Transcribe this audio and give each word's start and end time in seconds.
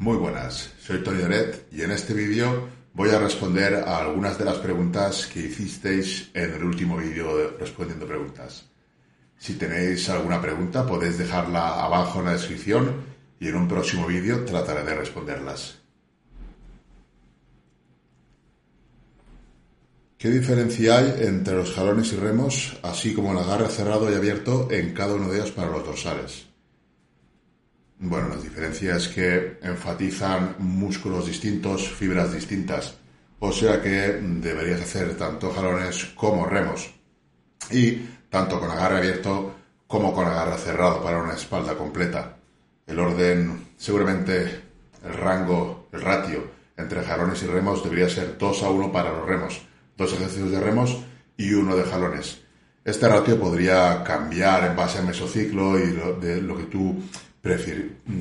Muy 0.00 0.16
buenas, 0.16 0.72
soy 0.80 1.02
Tony 1.02 1.18
Doret 1.18 1.66
y 1.70 1.82
en 1.82 1.90
este 1.90 2.14
vídeo 2.14 2.70
voy 2.94 3.10
a 3.10 3.18
responder 3.18 3.74
a 3.74 3.98
algunas 3.98 4.38
de 4.38 4.46
las 4.46 4.56
preguntas 4.56 5.26
que 5.26 5.40
hicisteis 5.40 6.30
en 6.32 6.54
el 6.54 6.64
último 6.64 6.96
vídeo 6.96 7.36
de 7.36 7.48
respondiendo 7.58 8.06
preguntas. 8.06 8.64
Si 9.36 9.56
tenéis 9.56 10.08
alguna 10.08 10.40
pregunta 10.40 10.86
podéis 10.86 11.18
dejarla 11.18 11.84
abajo 11.84 12.20
en 12.20 12.24
la 12.24 12.32
descripción 12.32 12.94
y 13.38 13.48
en 13.48 13.56
un 13.56 13.68
próximo 13.68 14.06
vídeo 14.06 14.42
trataré 14.46 14.84
de 14.84 14.94
responderlas. 14.94 15.82
¿Qué 20.16 20.30
diferencia 20.30 20.96
hay 20.96 21.26
entre 21.26 21.56
los 21.56 21.74
jalones 21.74 22.10
y 22.14 22.16
remos, 22.16 22.78
así 22.82 23.12
como 23.12 23.32
el 23.32 23.38
agarre 23.38 23.68
cerrado 23.68 24.10
y 24.10 24.14
abierto 24.14 24.66
en 24.70 24.94
cada 24.94 25.16
uno 25.16 25.28
de 25.28 25.40
ellos 25.40 25.50
para 25.50 25.70
los 25.70 25.84
dorsales? 25.84 26.49
Bueno, 28.02 28.30
las 28.30 28.42
diferencias 28.42 29.08
que 29.08 29.58
enfatizan 29.60 30.54
músculos 30.58 31.26
distintos, 31.26 31.86
fibras 31.86 32.32
distintas, 32.32 32.94
o 33.40 33.52
sea 33.52 33.82
que 33.82 34.18
deberías 34.40 34.80
hacer 34.80 35.18
tanto 35.18 35.50
jalones 35.50 36.06
como 36.14 36.46
remos, 36.46 36.94
y 37.70 37.96
tanto 38.30 38.58
con 38.58 38.70
agarre 38.70 38.96
abierto 38.96 39.54
como 39.86 40.14
con 40.14 40.26
agarre 40.26 40.56
cerrado 40.56 41.02
para 41.02 41.22
una 41.22 41.34
espalda 41.34 41.76
completa. 41.76 42.38
El 42.86 42.98
orden, 43.00 43.66
seguramente 43.76 44.62
el 45.04 45.12
rango, 45.12 45.88
el 45.92 46.00
ratio 46.00 46.42
entre 46.78 47.02
jalones 47.02 47.42
y 47.42 47.48
remos 47.48 47.84
debería 47.84 48.08
ser 48.08 48.38
2 48.38 48.62
a 48.62 48.70
1 48.70 48.92
para 48.92 49.12
los 49.12 49.26
remos, 49.26 49.60
dos 49.98 50.14
ejercicios 50.14 50.50
de 50.50 50.60
remos 50.60 50.96
y 51.36 51.52
uno 51.52 51.76
de 51.76 51.84
jalones. 51.84 52.40
Este 52.82 53.06
ratio 53.06 53.38
podría 53.38 54.02
cambiar 54.02 54.64
en 54.64 54.74
base 54.74 55.00
al 55.00 55.06
mesociclo 55.06 55.78
y 55.78 55.92
de 56.18 56.40
lo 56.40 56.56
que 56.56 56.64
tú 56.64 56.96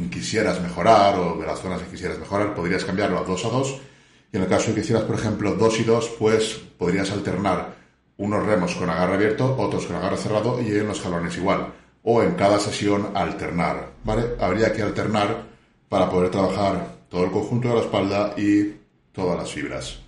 quisieras 0.09 0.61
mejorar 0.61 1.19
o 1.19 1.37
de 1.37 1.45
las 1.45 1.59
zonas 1.59 1.81
que 1.81 1.91
quisieras 1.91 2.19
mejorar, 2.19 2.55
podrías 2.55 2.85
cambiarlo 2.85 3.19
a 3.19 3.23
2 3.23 3.45
a 3.45 3.49
2. 3.49 3.81
Y 4.31 4.37
en 4.37 4.43
el 4.43 4.49
caso 4.49 4.67
de 4.67 4.75
que 4.75 4.81
quisieras, 4.81 5.03
por 5.05 5.15
ejemplo, 5.15 5.55
2 5.55 5.79
y 5.79 5.83
2, 5.83 6.15
pues 6.19 6.59
podrías 6.77 7.11
alternar 7.11 7.75
unos 8.17 8.45
remos 8.45 8.75
con 8.75 8.89
agarre 8.89 9.15
abierto, 9.15 9.55
otros 9.57 9.85
con 9.85 9.95
agarre 9.95 10.17
cerrado 10.17 10.61
y 10.61 10.67
en 10.67 10.87
los 10.87 11.01
jalones 11.01 11.37
igual. 11.37 11.73
O 12.03 12.23
en 12.23 12.35
cada 12.35 12.59
sesión 12.59 13.11
alternar, 13.13 13.91
¿vale? 14.03 14.35
Habría 14.39 14.71
que 14.71 14.81
alternar 14.81 15.43
para 15.89 16.09
poder 16.09 16.29
trabajar 16.29 16.99
todo 17.09 17.25
el 17.25 17.31
conjunto 17.31 17.69
de 17.69 17.73
la 17.75 17.81
espalda 17.81 18.33
y 18.37 18.75
todas 19.11 19.37
las 19.37 19.51
fibras. 19.51 19.99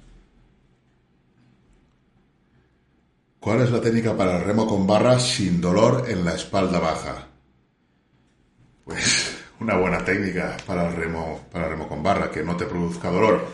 ¿Cuál 3.39 3.62
es 3.62 3.72
la 3.72 3.82
técnica 3.82 4.16
para 4.16 4.38
el 4.38 4.44
remo 4.45 4.67
con 4.67 4.86
barra 4.86 5.20
sin 5.20 5.59
dolor 5.59 6.06
en 6.08 6.23
la 6.23 6.36
espalda 6.36 6.80
baja? 6.80 7.31
Pues 8.84 9.38
una 9.60 9.76
buena 9.76 10.04
técnica 10.04 10.58
para 10.66 10.90
el 10.90 10.96
remo, 10.96 11.42
para 11.52 11.66
el 11.66 11.72
remo 11.72 11.88
con 11.88 12.02
barra, 12.02 12.32
que 12.32 12.44
no 12.44 12.58
te 12.58 12.66
produzca 12.66 13.10
dolor. 13.10 13.46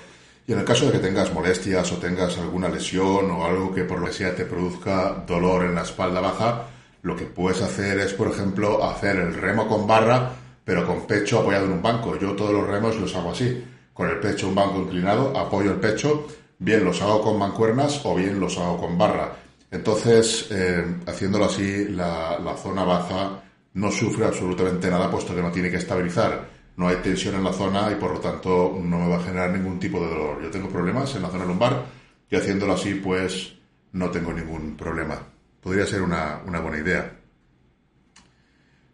Y 0.48 0.54
en 0.54 0.60
el 0.60 0.66
caso 0.66 0.86
de 0.86 0.94
que 0.94 1.00
tengas 1.00 1.34
molestias 1.34 1.92
o 1.92 1.98
tengas 1.98 2.38
alguna 2.38 2.70
lesión 2.70 3.30
o 3.32 3.46
algo 3.46 3.74
que 3.74 3.84
por 3.84 4.00
lo 4.00 4.06
que 4.06 4.14
sea 4.14 4.34
te 4.34 4.46
produzca 4.46 5.24
dolor 5.28 5.66
en 5.66 5.76
la 5.76 5.82
espalda 5.82 6.22
baja, 6.22 6.64
lo 7.02 7.16
que 7.18 7.26
puedes 7.26 7.62
hacer 7.62 8.00
es, 8.00 8.14
por 8.14 8.30
ejemplo, 8.30 8.84
hacer 8.84 9.18
el 9.18 9.34
remo 9.34 9.68
con 9.68 9.86
barra, 9.86 10.32
pero 10.64 10.88
con 10.88 11.06
pecho 11.06 11.40
apoyado 11.40 11.66
en 11.66 11.74
un 11.74 11.82
banco. 11.82 12.18
Yo 12.18 12.34
todos 12.34 12.54
los 12.54 12.66
remos 12.66 12.96
los 12.96 13.14
hago 13.16 13.32
así, 13.32 13.64
con 13.94 14.10
el 14.10 14.20
pecho 14.20 14.48
un 14.48 14.56
banco 14.56 14.80
inclinado, 14.80 15.38
apoyo 15.38 15.72
el 15.72 15.80
pecho, 15.80 16.28
bien 16.60 16.86
los 16.86 17.02
hago 17.02 17.22
con 17.22 17.38
mancuernas 17.38 18.02
o 18.06 18.16
bien 18.16 18.40
los 18.40 18.58
hago 18.58 18.78
con 18.80 18.98
barra. 18.98 19.34
Entonces, 19.70 20.48
eh, 20.50 20.86
haciéndolo 21.06 21.46
así, 21.46 21.90
la, 21.90 22.40
la 22.40 22.56
zona 22.56 22.86
baja 22.86 23.44
no 23.78 23.92
sufre 23.92 24.26
absolutamente 24.26 24.90
nada 24.90 25.10
puesto 25.10 25.36
que 25.36 25.42
no 25.42 25.52
tiene 25.52 25.70
que 25.70 25.78
estabilizar. 25.78 26.50
No 26.78 26.88
hay 26.88 26.98
tensión 26.98 27.36
en 27.36 27.44
la 27.44 27.54
zona 27.54 27.92
y 27.92 27.96
por 27.96 28.12
lo 28.12 28.20
tanto 28.20 28.76
no 28.82 29.00
me 29.00 29.08
va 29.08 29.18
a 29.18 29.24
generar 29.24 29.52
ningún 29.52 29.80
tipo 29.80 30.00
de 30.00 30.08
dolor. 30.08 30.42
Yo 30.42 30.50
tengo 30.50 30.68
problemas 30.68 31.14
en 31.16 31.22
la 31.22 31.30
zona 31.30 31.46
lumbar 31.46 31.86
y 32.30 32.36
haciéndolo 32.36 32.74
así 32.74 32.96
pues 32.96 33.54
no 33.92 34.10
tengo 34.10 34.34
ningún 34.34 34.76
problema. 34.76 35.20
Podría 35.62 35.86
ser 35.86 36.02
una, 36.02 36.42
buena 36.44 36.78
idea. 36.80 37.20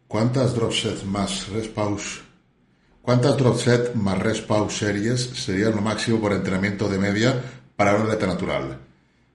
¿Cuántas 0.07 0.53
drop 0.53 0.73
sets 0.73 1.05
más 1.05 1.47
rest 1.47 1.73
pause? 1.73 2.21
¿Cuántas 3.01 3.37
drop 3.37 3.57
set 3.57 3.95
más 3.95 4.19
rest 4.19 4.45
pause 4.45 4.77
series 4.77 5.21
serían 5.21 5.75
lo 5.75 5.81
máximo 5.81 6.19
por 6.19 6.33
entrenamiento 6.33 6.89
de 6.89 6.99
media 6.99 7.41
para 7.77 7.95
un 7.95 8.01
atleta 8.01 8.27
natural? 8.27 8.79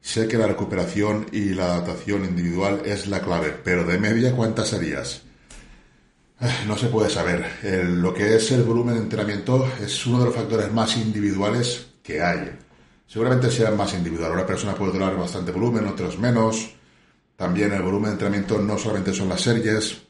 Sé 0.00 0.28
que 0.28 0.36
la 0.36 0.46
recuperación 0.46 1.26
y 1.32 1.54
la 1.54 1.74
adaptación 1.74 2.26
individual 2.26 2.82
es 2.84 3.06
la 3.06 3.20
clave, 3.20 3.58
pero 3.64 3.84
de 3.84 3.98
media 3.98 4.32
¿cuántas 4.36 4.68
serías? 4.68 5.27
No 6.66 6.76
se 6.76 6.86
puede 6.86 7.10
saber. 7.10 7.44
lo 7.62 8.14
que 8.14 8.36
es 8.36 8.52
el 8.52 8.62
volumen 8.62 8.94
de 8.94 9.02
entrenamiento 9.02 9.68
es 9.80 10.06
uno 10.06 10.20
de 10.20 10.26
los 10.26 10.34
factores 10.34 10.72
más 10.72 10.96
individuales 10.96 11.86
que 12.02 12.22
hay. 12.22 12.50
Seguramente 13.06 13.50
sea 13.50 13.70
más 13.72 13.92
individual. 13.94 14.32
Una 14.32 14.46
persona 14.46 14.74
puede 14.74 14.92
durar 14.92 15.16
bastante 15.16 15.50
volumen, 15.50 15.86
otros 15.86 16.18
menos. 16.18 16.74
También 17.34 17.72
el 17.72 17.82
volumen 17.82 18.10
de 18.10 18.12
entrenamiento 18.12 18.58
no 18.58 18.78
solamente 18.78 19.12
son 19.12 19.28
las 19.28 19.40
series. 19.40 20.02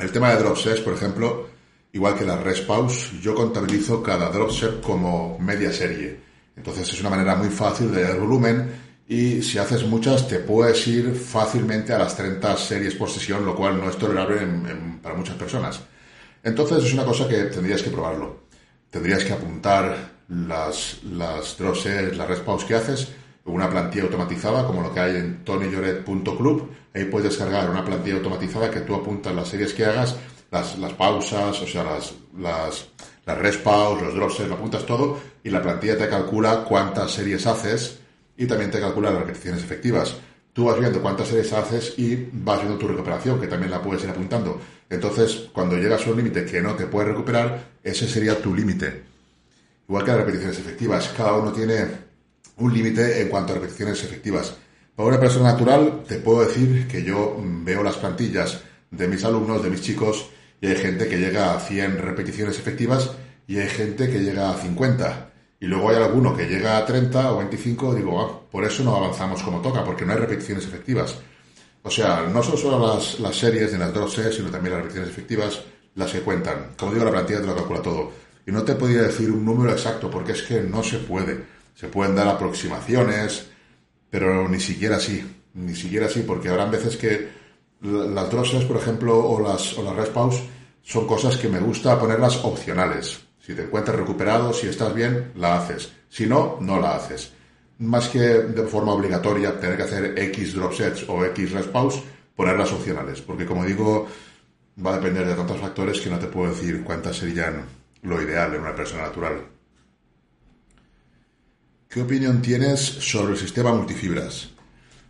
El 0.00 0.10
tema 0.10 0.30
de 0.30 0.42
drop 0.42 0.56
sets, 0.56 0.80
por 0.80 0.94
ejemplo, 0.94 1.48
igual 1.92 2.16
que 2.16 2.24
la 2.24 2.36
rest 2.36 2.66
pause, 2.66 3.12
yo 3.20 3.34
contabilizo 3.34 4.02
cada 4.02 4.30
drop 4.30 4.50
set 4.50 4.80
como 4.80 5.38
media 5.38 5.72
serie. 5.72 6.18
Entonces 6.56 6.92
es 6.92 7.00
una 7.00 7.10
manera 7.10 7.36
muy 7.36 7.50
fácil 7.50 7.92
de 7.92 8.02
dar 8.02 8.18
volumen 8.18 8.83
y 9.06 9.42
si 9.42 9.58
haces 9.58 9.84
muchas 9.84 10.26
te 10.26 10.38
puedes 10.38 10.86
ir 10.86 11.14
fácilmente 11.14 11.92
a 11.92 11.98
las 11.98 12.16
30 12.16 12.56
series 12.56 12.94
por 12.94 13.10
sesión, 13.10 13.44
lo 13.44 13.54
cual 13.54 13.78
no 13.78 13.90
es 13.90 13.96
tolerable 13.96 14.40
para 15.02 15.14
muchas 15.14 15.36
personas. 15.36 15.80
Entonces 16.42 16.84
es 16.84 16.94
una 16.94 17.04
cosa 17.04 17.28
que 17.28 17.44
tendrías 17.44 17.82
que 17.82 17.90
probarlo. 17.90 18.44
Tendrías 18.88 19.24
que 19.24 19.32
apuntar 19.32 20.12
las, 20.28 21.02
las 21.04 21.58
las 21.60 22.28
respaws 22.28 22.64
que 22.64 22.74
haces, 22.74 23.08
una 23.44 23.68
plantilla 23.68 24.04
automatizada 24.04 24.66
como 24.66 24.80
lo 24.80 24.94
que 24.94 25.00
hay 25.00 25.16
en 25.16 25.44
tonyjoret.club. 25.44 26.70
Ahí 26.94 27.04
puedes 27.04 27.30
descargar 27.30 27.68
una 27.68 27.84
plantilla 27.84 28.16
automatizada 28.16 28.70
que 28.70 28.80
tú 28.80 28.94
apuntas 28.94 29.34
las 29.34 29.48
series 29.48 29.74
que 29.74 29.84
hagas, 29.84 30.16
las, 30.50 30.78
las 30.78 30.92
pausas, 30.94 31.60
o 31.60 31.66
sea, 31.66 31.84
las, 31.84 32.14
las, 32.38 32.86
las 33.26 33.38
respaws, 33.38 34.00
los 34.00 34.14
drosses, 34.14 34.48
lo 34.48 34.54
apuntas 34.54 34.86
todo 34.86 35.18
y 35.42 35.50
la 35.50 35.60
plantilla 35.60 35.98
te 35.98 36.08
calcula 36.08 36.64
cuántas 36.64 37.10
series 37.10 37.46
haces 37.46 37.98
y 38.36 38.46
también 38.46 38.70
te 38.70 38.80
calcula 38.80 39.10
las 39.10 39.20
repeticiones 39.20 39.62
efectivas. 39.62 40.16
Tú 40.52 40.66
vas 40.66 40.78
viendo 40.78 41.02
cuántas 41.02 41.28
series 41.28 41.52
haces 41.52 41.94
y 41.98 42.28
vas 42.32 42.60
viendo 42.60 42.78
tu 42.78 42.86
recuperación, 42.86 43.40
que 43.40 43.48
también 43.48 43.70
la 43.70 43.82
puedes 43.82 44.04
ir 44.04 44.10
apuntando. 44.10 44.60
Entonces, 44.88 45.48
cuando 45.52 45.76
llegas 45.76 46.06
a 46.06 46.10
un 46.10 46.16
límite 46.16 46.44
que 46.44 46.60
no 46.60 46.74
te 46.74 46.86
puedes 46.86 47.10
recuperar, 47.10 47.72
ese 47.82 48.08
sería 48.08 48.40
tu 48.40 48.54
límite. 48.54 49.02
Igual 49.88 50.04
que 50.04 50.10
las 50.12 50.20
repeticiones 50.20 50.58
efectivas, 50.58 51.12
cada 51.16 51.34
uno 51.34 51.52
tiene 51.52 51.86
un 52.58 52.72
límite 52.72 53.20
en 53.20 53.28
cuanto 53.28 53.52
a 53.52 53.56
repeticiones 53.56 54.02
efectivas. 54.04 54.54
Para 54.94 55.08
una 55.08 55.20
persona 55.20 55.52
natural, 55.52 56.04
te 56.06 56.16
puedo 56.16 56.46
decir 56.46 56.86
que 56.86 57.02
yo 57.02 57.36
veo 57.42 57.82
las 57.82 57.96
plantillas 57.96 58.60
de 58.92 59.08
mis 59.08 59.24
alumnos, 59.24 59.62
de 59.62 59.70
mis 59.70 59.82
chicos, 59.82 60.30
y 60.60 60.68
hay 60.68 60.76
gente 60.76 61.08
que 61.08 61.18
llega 61.18 61.54
a 61.54 61.60
100 61.60 61.98
repeticiones 61.98 62.58
efectivas 62.58 63.10
y 63.46 63.58
hay 63.58 63.68
gente 63.68 64.08
que 64.08 64.20
llega 64.20 64.50
a 64.50 64.56
50 64.56 65.33
y 65.64 65.66
luego 65.66 65.88
hay 65.88 65.96
alguno 65.96 66.36
que 66.36 66.44
llega 66.44 66.76
a 66.76 66.84
30 66.84 67.32
o 67.32 67.38
25, 67.38 67.94
digo, 67.94 68.20
ah, 68.20 68.50
por 68.50 68.64
eso 68.64 68.84
no 68.84 68.96
avanzamos 68.96 69.42
como 69.42 69.62
toca, 69.62 69.82
porque 69.82 70.04
no 70.04 70.12
hay 70.12 70.18
repeticiones 70.18 70.66
efectivas. 70.66 71.16
O 71.82 71.90
sea, 71.90 72.28
no 72.30 72.42
solo 72.42 72.58
son 72.58 72.82
las, 72.82 73.18
las 73.18 73.34
series 73.34 73.72
de 73.72 73.78
las 73.78 73.94
drosses, 73.94 74.34
sino 74.34 74.50
también 74.50 74.74
las 74.74 74.82
repeticiones 74.82 75.10
efectivas 75.10 75.62
las 75.94 76.12
que 76.12 76.20
cuentan. 76.20 76.72
Como 76.76 76.92
digo, 76.92 77.06
la 77.06 77.12
plantilla 77.12 77.40
te 77.40 77.46
lo 77.46 77.56
calcula 77.56 77.80
todo. 77.80 78.12
Y 78.46 78.52
no 78.52 78.62
te 78.62 78.74
podría 78.74 79.04
decir 79.04 79.30
un 79.30 79.42
número 79.42 79.72
exacto, 79.72 80.10
porque 80.10 80.32
es 80.32 80.42
que 80.42 80.60
no 80.60 80.82
se 80.82 80.98
puede. 80.98 81.42
Se 81.74 81.88
pueden 81.88 82.14
dar 82.14 82.28
aproximaciones, 82.28 83.46
pero 84.10 84.46
ni 84.46 84.60
siquiera 84.60 84.96
así. 84.96 85.24
Ni 85.54 85.74
siquiera 85.74 86.04
así, 86.04 86.20
porque 86.20 86.50
habrán 86.50 86.72
veces 86.72 86.98
que 86.98 87.26
las 87.80 88.30
drosses, 88.30 88.64
por 88.64 88.76
ejemplo, 88.76 89.18
o 89.18 89.40
las, 89.40 89.78
o 89.78 89.82
las 89.82 89.96
respaws, 89.96 90.42
son 90.82 91.06
cosas 91.06 91.38
que 91.38 91.48
me 91.48 91.60
gusta 91.60 91.98
ponerlas 91.98 92.36
opcionales. 92.44 93.23
Si 93.44 93.54
te 93.54 93.64
encuentras 93.64 93.98
recuperado, 93.98 94.54
si 94.54 94.68
estás 94.68 94.94
bien, 94.94 95.32
la 95.34 95.58
haces. 95.58 95.92
Si 96.08 96.26
no, 96.26 96.56
no 96.60 96.80
la 96.80 96.96
haces. 96.96 97.30
Más 97.78 98.08
que 98.08 98.18
de 98.18 98.62
forma 98.62 98.92
obligatoria 98.92 99.60
tener 99.60 99.76
que 99.76 99.82
hacer 99.82 100.18
X 100.18 100.54
drop 100.54 100.72
sets 100.72 101.04
o 101.08 101.22
X 101.26 101.52
rest 101.52 101.68
pause, 101.68 102.02
ponerlas 102.34 102.72
opcionales. 102.72 103.20
Porque 103.20 103.44
como 103.44 103.66
digo, 103.66 104.08
va 104.84 104.94
a 104.94 104.96
depender 104.96 105.26
de 105.26 105.34
tantos 105.34 105.60
factores 105.60 106.00
que 106.00 106.08
no 106.08 106.18
te 106.18 106.28
puedo 106.28 106.54
decir 106.54 106.82
cuántas 106.82 107.16
serían 107.16 107.66
lo 108.00 108.22
ideal 108.22 108.54
en 108.54 108.62
una 108.62 108.74
persona 108.74 109.02
natural. 109.02 109.44
¿Qué 111.90 112.00
opinión 112.00 112.40
tienes 112.40 112.80
sobre 112.80 113.34
el 113.34 113.38
sistema 113.38 113.74
multifibras? 113.74 114.52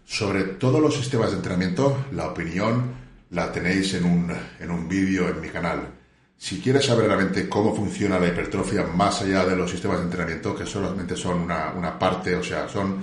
Sobre 0.05 0.43
todos 0.43 0.81
los 0.81 0.97
sistemas 0.97 1.31
de 1.31 1.37
entrenamiento, 1.37 2.07
la 2.11 2.27
opinión 2.27 2.95
la 3.31 3.53
tenéis 3.53 3.95
en 3.95 4.05
un, 4.05 4.33
en 4.59 4.71
un 4.73 4.89
vídeo 4.89 5.29
en 5.29 5.41
mi 5.41 5.51
canal. 5.51 6.04
Si 6.37 6.61
quieres 6.61 6.85
saber 6.85 7.07
realmente 7.07 7.49
cómo 7.49 7.75
funciona 7.75 8.19
la 8.19 8.29
hipertrofia 8.29 8.85
más 8.85 9.23
allá 9.23 9.45
de 9.47 9.57
los 9.57 9.71
sistemas 9.71 9.99
de 9.99 10.05
entrenamiento, 10.05 10.55
que 10.55 10.67
solamente 10.67 11.17
son 11.17 11.43
una, 11.43 11.99
parte, 11.99 12.37
o 12.37 12.43
sea, 12.43 12.69
son 12.69 12.99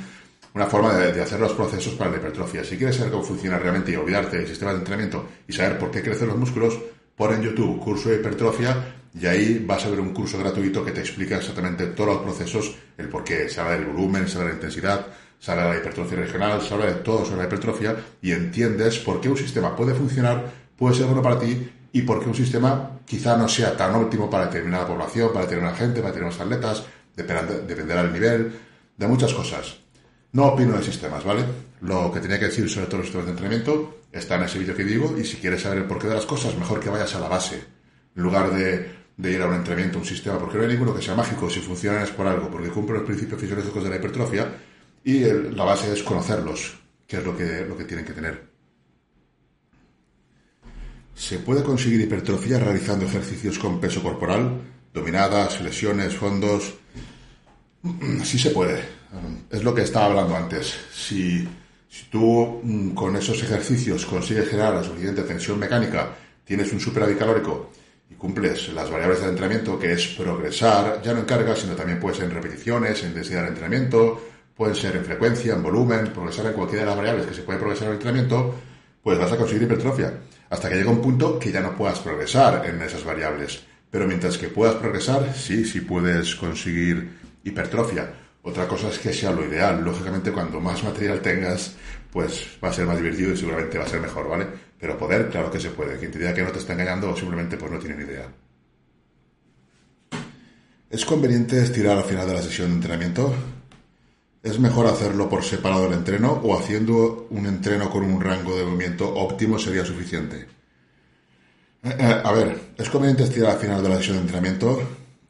una 0.54 0.68
forma 0.68 0.94
de, 0.94 1.22
hacer 1.22 1.40
los 1.40 1.54
procesos 1.54 1.94
para 1.96 2.12
la 2.12 2.18
hipertrofia. 2.18 2.64
Si 2.64 2.78
quieres 2.78 2.98
saber 2.98 3.12
cómo 3.12 3.24
funciona 3.24 3.58
realmente 3.58 3.92
y 3.92 3.96
olvidarte 3.96 4.38
del 4.38 4.48
sistema 4.48 4.72
de 4.72 4.80
entrenamiento 4.80 5.28
y 5.48 5.54
saber 5.54 5.80
por 5.80 5.90
qué 5.90 6.02
crecen 6.04 6.28
los 6.28 6.38
músculos, 6.38 6.78
pon 7.16 7.34
en 7.34 7.42
YouTube 7.42 7.80
curso 7.80 8.10
de 8.10 8.18
hipertrofia 8.18 8.96
y 9.20 9.26
ahí 9.26 9.64
vas 9.66 9.86
a 9.86 9.90
ver 9.90 10.00
un 10.00 10.14
curso 10.14 10.38
gratuito 10.38 10.86
que 10.86 10.92
te 10.92 11.02
explica 11.02 11.38
exactamente 11.38 11.88
todos 11.88 12.16
los 12.16 12.24
procesos, 12.24 12.76
el 12.98 13.10
por 13.10 13.24
qué, 13.24 13.50
se 13.50 13.60
habla 13.60 13.74
del 13.74 13.86
volumen, 13.86 14.28
se 14.28 14.38
habla 14.38 14.46
de 14.46 14.52
la 14.52 14.56
intensidad, 14.56 15.08
se 15.40 15.52
habla 15.52 15.66
de 15.66 15.70
la 15.72 15.78
hipertrofia 15.78 16.18
regional, 16.18 16.62
se 16.62 16.74
habla 16.74 16.86
de 16.86 16.96
todo 16.96 17.26
sobre 17.26 17.40
la 17.40 17.46
hipertrofia 17.46 17.96
y 18.22 18.32
entiendes 18.32 19.00
por 19.00 19.20
qué 19.20 19.30
un 19.30 19.38
sistema 19.38 19.76
puede 19.76 19.94
funcionar, 19.94 20.52
puede 20.82 20.96
ser 20.96 21.06
bueno 21.06 21.22
para 21.22 21.38
ti 21.38 21.70
y 21.94 22.02
por 22.02 22.20
qué 22.20 22.28
un 22.28 22.34
sistema 22.34 23.02
quizá 23.06 23.38
no 23.38 23.48
sea 23.48 23.78
tan 23.78 23.94
óptimo 23.94 24.28
para 24.28 24.48
determinada 24.48 24.88
población, 24.88 25.32
para 25.32 25.46
determinada 25.46 25.78
gente, 25.78 26.02
para 26.02 26.12
determinados 26.12 26.42
atletas, 26.42 26.86
dependerá 27.16 28.02
del 28.02 28.12
nivel, 28.12 28.52
de 28.98 29.08
muchas 29.08 29.32
cosas. 29.32 29.78
No 30.32 30.46
opino 30.46 30.76
de 30.76 30.82
sistemas, 30.82 31.24
¿vale? 31.24 31.44
Lo 31.82 32.12
que 32.12 32.20
tenía 32.20 32.40
que 32.40 32.46
decir 32.46 32.68
sobre 32.68 32.88
todos 32.88 32.98
los 32.98 33.06
sistemas 33.06 33.28
de 33.28 33.32
entrenamiento 33.34 34.00
está 34.12 34.38
en 34.38 34.44
ese 34.46 34.58
vídeo 34.58 34.76
que 34.76 34.84
digo 34.84 35.16
y 35.16 35.24
si 35.24 35.38
quieres 35.38 35.62
saber 35.62 35.78
el 35.78 35.86
porqué 35.86 36.08
de 36.08 36.16
las 36.16 36.26
cosas, 36.26 36.58
mejor 36.58 36.80
que 36.80 36.90
vayas 36.90 37.14
a 37.14 37.20
la 37.20 37.28
base, 37.28 37.64
en 38.16 38.24
lugar 38.24 38.52
de, 38.52 38.90
ir 39.30 39.40
a 39.40 39.46
un 39.46 39.54
entrenamiento, 39.54 40.00
un 40.00 40.06
sistema, 40.06 40.40
porque 40.40 40.58
no 40.58 40.64
hay 40.64 40.70
ninguno 40.70 40.96
que 40.96 41.04
sea 41.04 41.14
mágico, 41.14 41.48
si 41.48 41.60
funciona 41.60 42.02
es 42.02 42.10
por 42.10 42.26
algo, 42.26 42.50
porque 42.50 42.70
cumple 42.70 42.96
los 42.96 43.06
principios 43.06 43.40
fisiológicos 43.40 43.84
de 43.84 43.90
la 43.92 43.98
hipertrofia 43.98 44.48
y 45.04 45.26
la 45.26 45.64
base 45.64 45.94
es 45.94 46.02
conocerlos, 46.02 46.76
que 47.06 47.18
es 47.18 47.24
lo 47.24 47.38
que, 47.38 47.68
lo 47.68 47.78
que 47.78 47.84
tienen 47.84 48.04
que 48.04 48.14
tener. 48.14 48.51
¿Se 51.16 51.40
puede 51.40 51.64
conseguir 51.64 52.02
hipertrofia 52.02 52.60
realizando 52.60 53.06
ejercicios 53.06 53.60
con 53.60 53.80
peso 53.80 54.02
corporal? 54.02 54.62
Dominadas, 54.94 55.58
flexiones, 55.58 56.16
fondos. 56.16 56.76
Sí 58.24 58.38
se 58.38 58.52
puede. 58.52 58.84
Es 59.50 59.64
lo 59.64 59.74
que 59.74 59.82
estaba 59.82 60.06
hablando 60.06 60.36
antes. 60.36 60.76
Si 60.94 61.48
si 61.92 62.06
tú 62.06 62.62
mm, 62.64 62.92
con 62.92 63.18
esos 63.18 63.44
ejercicios 63.44 64.06
consigues 64.06 64.48
generar 64.48 64.74
la 64.74 64.84
suficiente 64.84 65.24
tensión 65.24 65.60
mecánica, 65.60 66.16
tienes 66.46 66.72
un 66.72 66.80
superávit 66.80 67.18
calórico 67.18 67.70
y 68.10 68.14
cumples 68.14 68.72
las 68.74 68.90
variables 68.90 69.20
del 69.20 69.32
entrenamiento, 69.32 69.78
que 69.78 69.92
es 69.92 70.08
progresar, 70.08 71.02
ya 71.04 71.14
no 71.14 71.20
en 71.20 71.26
carga, 71.26 71.54
sino 71.54 71.76
también 71.76 72.00
puede 72.00 72.16
ser 72.16 72.26
en 72.26 72.32
repeticiones, 72.32 73.02
en 73.02 73.10
intensidad 73.10 73.42
del 73.42 73.50
entrenamiento, 73.50 74.22
puede 74.56 74.74
ser 74.74 74.96
en 74.96 75.04
frecuencia, 75.04 75.54
en 75.54 75.62
volumen, 75.62 76.14
progresar 76.14 76.46
en 76.46 76.54
cualquiera 76.54 76.84
de 76.84 76.90
las 76.92 76.98
variables 76.98 77.26
que 77.26 77.34
se 77.34 77.42
puede 77.42 77.60
progresar 77.60 77.88
en 77.88 77.90
el 77.90 77.98
entrenamiento, 77.98 78.56
pues 79.04 79.20
vas 79.20 79.32
a 79.34 79.38
conseguir 79.38 79.64
hipertrofia. 79.64 80.14
Hasta 80.52 80.68
que 80.68 80.76
llega 80.76 80.92
un 80.92 81.02
punto 81.02 81.40
que 81.40 81.50
ya 81.50 81.62
no 81.62 81.78
puedas 81.78 82.00
progresar 82.00 82.66
en 82.66 82.82
esas 82.82 83.06
variables. 83.06 83.64
Pero 83.90 84.06
mientras 84.06 84.38
que 84.38 84.50
puedas 84.50 84.76
progresar, 84.76 85.34
sí, 85.34 85.64
sí 85.64 85.80
puedes 85.80 86.36
conseguir 86.36 87.10
hipertrofia. 87.46 88.12
Otra 88.44 88.68
cosa 88.68 88.90
es 88.90 89.00
que 89.00 89.14
sea 89.14 89.32
lo 89.32 89.46
ideal. 89.46 89.82
Lógicamente, 89.82 90.34
cuando 90.34 90.60
más 90.60 90.84
material 90.84 91.22
tengas, 91.22 91.76
pues 92.12 92.58
va 92.62 92.68
a 92.68 92.74
ser 92.74 92.86
más 92.86 92.98
divertido 92.98 93.32
y 93.32 93.38
seguramente 93.38 93.78
va 93.78 93.86
a 93.86 93.88
ser 93.88 94.02
mejor, 94.02 94.28
¿vale? 94.28 94.48
Pero 94.78 94.98
poder, 94.98 95.30
claro 95.30 95.50
que 95.50 95.60
se 95.60 95.70
puede. 95.70 95.98
Quien 95.98 96.12
te 96.12 96.20
diga 96.20 96.34
que 96.34 96.44
no 96.44 96.52
te 96.52 96.60
está 96.60 96.74
engañando, 96.74 97.16
simplemente 97.16 97.56
pues 97.56 97.72
no 97.72 97.80
tiene 97.80 97.96
ni 97.96 98.04
idea. 98.04 98.28
¿Es 100.90 101.06
conveniente 101.06 101.64
estirar 101.64 101.98
al 101.98 102.04
final 102.04 102.28
de 102.28 102.34
la 102.34 102.42
sesión 102.42 102.68
de 102.68 102.76
entrenamiento? 102.76 103.34
¿Es 104.44 104.60
mejor 104.60 104.88
hacerlo 104.88 105.30
por 105.30 105.44
separado 105.44 105.86
el 105.86 105.94
entreno 105.94 106.32
o 106.44 106.58
haciendo 106.58 107.28
un 107.30 107.46
entreno 107.46 107.92
con 107.92 108.04
un 108.04 108.20
rango 108.20 108.58
de 108.58 108.66
movimiento 108.66 109.14
óptimo 109.14 109.60
sería 109.60 109.86
suficiente? 109.86 110.48
Eh, 111.84 111.96
eh, 112.00 112.22
a 112.24 112.32
ver, 112.32 112.74
¿es 112.76 112.90
conveniente 112.90 113.24
estirar 113.24 113.52
al 113.52 113.60
final 113.60 113.84
de 113.84 113.90
la 113.90 113.98
sesión 113.98 114.16
de 114.16 114.22
entrenamiento? 114.22 114.82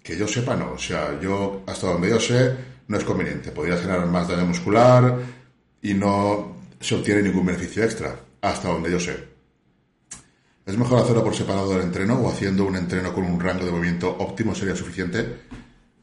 Que 0.01 0.17
yo 0.17 0.27
sepa, 0.27 0.55
no. 0.55 0.71
O 0.71 0.77
sea, 0.77 1.19
yo, 1.19 1.63
hasta 1.67 1.87
donde 1.87 2.09
yo 2.09 2.19
sé, 2.21 2.55
no 2.87 2.97
es 2.97 3.03
conveniente. 3.03 3.51
Podría 3.51 3.77
generar 3.77 4.05
más 4.07 4.29
daño 4.29 4.45
muscular 4.45 5.19
y 5.81 5.93
no 5.93 6.55
se 6.79 6.95
obtiene 6.95 7.21
ningún 7.21 7.45
beneficio 7.45 7.83
extra, 7.83 8.15
hasta 8.41 8.69
donde 8.69 8.91
yo 8.91 8.99
sé. 8.99 9.31
¿Es 10.65 10.77
mejor 10.77 10.99
hacerlo 10.99 11.23
por 11.23 11.35
separado 11.35 11.73
del 11.73 11.81
entreno 11.81 12.15
o 12.15 12.29
haciendo 12.29 12.65
un 12.65 12.77
entreno 12.77 13.13
con 13.13 13.25
un 13.25 13.39
rango 13.41 13.65
de 13.65 13.71
movimiento 13.71 14.15
óptimo 14.19 14.55
sería 14.55 14.75
suficiente? 14.75 15.41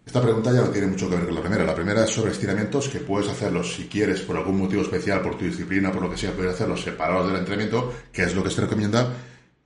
Esta 0.09 0.23
pregunta 0.23 0.51
ya 0.55 0.63
no 0.63 0.71
tiene 0.71 0.87
mucho 0.87 1.07
que 1.07 1.17
ver 1.17 1.27
con 1.27 1.35
la 1.35 1.43
primera. 1.43 1.65
La 1.67 1.75
primera 1.75 2.05
es 2.05 2.11
sobre 2.11 2.33
estiramientos, 2.33 2.89
que 2.89 3.01
puedes 3.01 3.29
hacerlos 3.29 3.75
si 3.75 3.89
quieres, 3.89 4.23
por 4.23 4.39
algún 4.39 4.57
motivo 4.57 4.81
especial, 4.81 5.21
por 5.21 5.37
tu 5.37 5.45
disciplina, 5.45 5.93
por 5.93 6.01
lo 6.01 6.11
que 6.11 6.17
sea, 6.17 6.33
puedes 6.33 6.55
hacerlos 6.55 6.81
separados 6.81 7.27
del 7.27 7.41
entrenamiento, 7.41 7.93
que 8.11 8.23
es 8.23 8.35
lo 8.35 8.43
que 8.43 8.49
se 8.49 8.63
recomienda. 8.63 9.13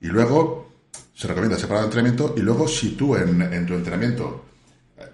Y 0.01 0.09
luego, 0.09 0.67
se 1.15 1.29
recomienda 1.29 1.57
separado 1.57 1.87
del 1.87 1.97
entrenamiento, 1.97 2.35
y 2.37 2.41
luego 2.41 2.67
si 2.67 2.97
tú 2.97 3.15
en, 3.15 3.67
tu 3.67 3.75
entrenamiento 3.75 4.47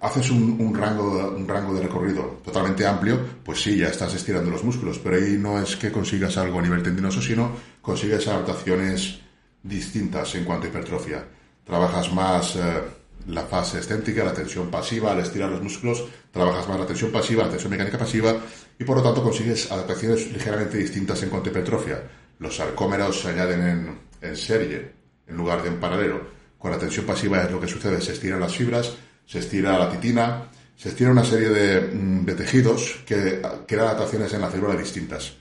haces 0.01 0.31
un, 0.31 0.75
rango, 0.75 1.35
un 1.37 1.47
rango 1.47 1.75
de 1.75 1.83
recorrido 1.83 2.41
totalmente 2.43 2.87
amplio, 2.87 3.21
pues 3.45 3.61
sí, 3.61 3.77
ya 3.77 3.89
estás 3.89 4.15
estirando 4.15 4.51
los 4.51 4.65
músculos, 4.65 4.99
pero 4.99 5.17
ahí 5.17 5.37
no 5.39 5.61
es 5.61 5.77
que 5.77 5.93
consigas 5.93 6.39
algo 6.39 6.59
a 6.59 6.63
nivel 6.63 6.83
tendinoso, 6.83 7.21
sino 7.21 7.53
consigues 7.83 8.27
adaptaciones 8.29 9.21
distintas 9.63 10.35
en 10.37 10.45
cuanto 10.45 10.65
a 10.65 10.71
hipertrofia. 10.71 11.23
Trabajas 11.67 12.11
más 12.15 12.57
eh, 12.57 12.81
la 13.26 13.43
fase 13.43 13.79
excéntrica, 13.79 14.25
la 14.25 14.32
tensión 14.32 14.70
pasiva, 14.70 15.12
al 15.12 15.20
estirar 15.20 15.50
los 15.50 15.62
músculos, 15.62 16.05
trabajas 16.31 16.69
más 16.69 16.81
la 16.81 16.87
tensión 16.87 17.11
pasiva, 17.11 17.44
la 17.44 17.50
tensión 17.50 17.70
mecánica 17.70 17.99
pasiva, 17.99 18.37
y 18.79 18.85
por 18.85 18.97
lo 18.97 19.03
tanto 19.03 19.23
consigues 19.23 19.70
adaptaciones 19.70 20.32
ligeramente 20.32 20.79
distintas 20.79 21.23
en 21.23 21.31
cuanto 21.31 21.49
a 21.49 21.53
hipertrofia. 21.53 22.03
Los 22.38 22.56
sarcómeros 22.56 23.20
se 23.20 23.29
añaden 23.29 23.61
en, 23.61 23.99
en 24.23 24.37
serie 24.37 24.99
en 25.26 25.37
lugar 25.37 25.62
de 25.62 25.69
en 25.69 25.81
paralelo. 25.81 26.20
Con 26.59 26.70
la 26.70 26.79
tensión 26.79 27.06
pasiva 27.06 27.43
es 27.43 27.50
lo 27.50 27.61
que 27.61 27.69
sucede, 27.69 28.00
se 28.00 28.12
estiran 28.12 28.41
las 28.41 28.55
fibras, 28.55 28.97
se 29.25 29.38
estira 29.38 29.79
la 29.79 29.91
titina, 29.91 30.49
se 30.76 30.88
estira 30.88 31.11
una 31.11 31.25
serie 31.25 31.50
de, 31.50 31.81
mm, 31.81 32.26
tejidos 32.37 33.00
que 33.06 33.43
crean 33.67 33.88
adaptaciones 33.88 34.32
en 34.32 34.41
la 34.41 34.50
célula 34.50 34.75
distintas. 34.75 35.35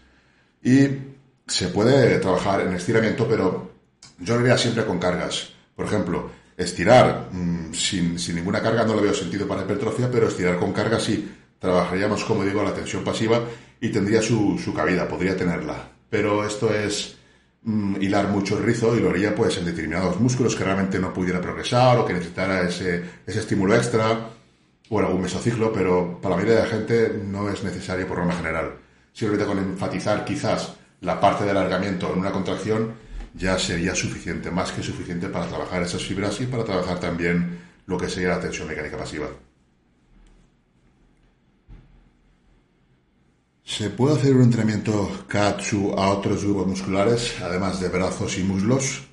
Y 0.62 0.88
se 1.48 1.68
puede 1.70 2.20
trabajar 2.20 2.62
en 2.62 2.74
estiramiento, 2.74 3.28
pero 3.28 3.72
yo 4.20 4.36
lo 4.36 4.42
haría 4.42 4.58
siempre 4.58 4.86
con 4.86 5.00
cargas. 5.00 5.54
Por 5.76 5.86
ejemplo, 5.86 6.30
estirar 6.58 7.30
mm, 7.32 7.72
sin, 7.74 8.16
ninguna 8.36 8.62
carga 8.62 8.84
no 8.84 8.96
le 8.96 9.04
veo 9.04 9.14
sentido 9.14 9.48
para 9.48 9.62
hipertrofia, 9.62 10.10
pero 10.12 10.28
estirar 10.28 10.58
con 10.58 10.74
carga 10.74 11.00
sí. 11.00 11.34
Trabajaríamos, 11.60 12.24
como 12.24 12.44
digo, 12.44 12.64
la 12.64 12.74
tensión 12.74 13.04
pasiva 13.04 13.42
y 13.80 13.90
tendría 13.90 14.22
su, 14.22 14.74
cabida, 14.76 15.08
podría 15.08 15.38
tenerla. 15.38 15.92
Pero 16.10 16.46
esto 16.46 16.74
es 16.74 17.16
mm, 17.64 18.02
hilar 18.02 18.28
mucho 18.30 18.58
el 18.58 18.64
rizo 18.64 18.96
y 18.96 19.00
lo 19.00 19.12
haría 19.12 19.36
pues 19.36 19.58
en 19.58 19.66
determinados 19.66 20.20
músculos 20.20 20.56
que 20.56 20.64
realmente 20.64 21.00
no 21.00 21.14
pudiera 21.14 21.42
progresar 21.42 21.98
o 22.00 22.06
que 22.06 22.14
necesitara 22.14 22.68
ese, 22.68 23.04
ese 23.26 23.40
estímulo 23.40 23.76
extra 23.76 24.30
o 24.90 25.00
en 25.00 25.06
algún 25.06 25.22
mesociclo, 25.22 25.72
pero 25.72 26.20
para 26.22 26.36
la 26.36 26.42
mayoría 26.42 26.62
de 26.62 26.64
la 26.64 26.70
gente 26.70 27.22
no 27.24 27.50
es 27.50 27.64
necesario 27.64 28.08
por 28.08 28.18
norma 28.18 28.36
general. 28.36 28.76
Simplemente 29.14 29.48
con 29.48 29.58
enfatizar 29.60 30.24
quizás 30.24 30.74
la 31.02 31.20
parte 31.20 31.44
de 31.44 31.52
alargamiento 31.52 32.12
en 32.14 32.20
una 32.20 32.32
contracción 32.32 32.94
ya 33.34 33.58
sería 33.60 33.94
suficiente, 33.96 34.52
más 34.52 34.72
que 34.72 34.84
suficiente 34.84 35.30
para 35.30 35.48
trabajar 35.48 35.84
esas 35.84 36.04
fibras 36.04 36.40
y 36.42 36.46
para 36.46 36.64
trabajar 36.64 37.00
también 37.00 37.60
lo 37.86 37.98
que 37.98 38.10
sería 38.10 38.30
la 38.30 38.40
tensión 38.40 38.68
mecánica 38.68 38.98
pasiva. 38.98 39.28
¿Se 43.64 43.90
puede 43.90 44.16
hacer 44.16 44.36
un 44.36 44.44
entrenamiento 44.44 45.26
Katsu 45.28 45.94
a 45.94 46.10
otros 46.10 46.44
grupos 46.44 46.68
musculares, 46.68 47.36
además 47.42 47.80
de 47.80 47.90
brazos 47.90 48.38
y 48.38 48.44
muslos? 48.44 49.04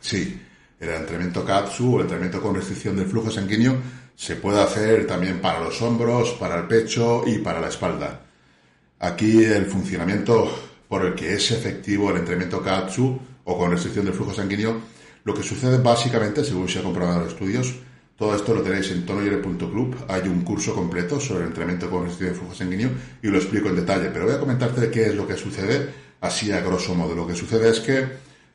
Sí, 0.00 0.40
el 0.78 0.88
entrenamiento 0.88 1.44
Katsu 1.44 1.94
o 1.94 1.96
el 1.96 2.02
entrenamiento 2.02 2.40
con 2.40 2.54
restricción 2.54 2.96
del 2.96 3.06
flujo 3.06 3.30
sanguíneo 3.30 3.76
se 4.16 4.36
puede 4.36 4.60
hacer 4.60 5.06
también 5.06 5.40
para 5.40 5.60
los 5.60 5.80
hombros, 5.82 6.30
para 6.34 6.60
el 6.60 6.66
pecho 6.68 7.24
y 7.26 7.38
para 7.38 7.60
la 7.60 7.68
espalda. 7.68 8.20
Aquí 8.98 9.44
el 9.44 9.66
funcionamiento 9.66 10.69
por 10.90 11.06
el 11.06 11.14
que 11.14 11.34
es 11.34 11.52
efectivo 11.52 12.10
el 12.10 12.16
entrenamiento 12.16 12.60
Katsu 12.60 13.16
o 13.44 13.56
con 13.56 13.70
restricción 13.70 14.06
del 14.06 14.14
flujo 14.14 14.34
sanguíneo, 14.34 14.80
lo 15.22 15.32
que 15.32 15.44
sucede 15.44 15.78
básicamente, 15.78 16.42
según 16.42 16.68
se 16.68 16.80
ha 16.80 16.82
comprobado 16.82 17.18
en 17.18 17.24
los 17.26 17.32
estudios, 17.32 17.72
todo 18.16 18.34
esto 18.34 18.52
lo 18.52 18.60
tenéis 18.60 18.90
en 18.90 19.06
tonoyore.club. 19.06 19.96
Hay 20.08 20.22
un 20.22 20.42
curso 20.42 20.74
completo 20.74 21.20
sobre 21.20 21.42
el 21.42 21.50
entrenamiento 21.50 21.88
con 21.88 22.06
restricción 22.06 22.32
de 22.32 22.38
flujo 22.40 22.54
sanguíneo 22.56 22.90
y 23.22 23.28
lo 23.28 23.38
explico 23.38 23.68
en 23.68 23.76
detalle. 23.76 24.10
Pero 24.12 24.24
voy 24.24 24.34
a 24.34 24.40
comentarte 24.40 24.90
qué 24.90 25.06
es 25.06 25.14
lo 25.14 25.28
que 25.28 25.36
sucede, 25.36 25.88
así 26.20 26.50
a 26.50 26.60
grosso 26.60 26.92
modo. 26.96 27.14
Lo 27.14 27.24
que 27.24 27.36
sucede 27.36 27.70
es 27.70 27.78
que 27.78 28.08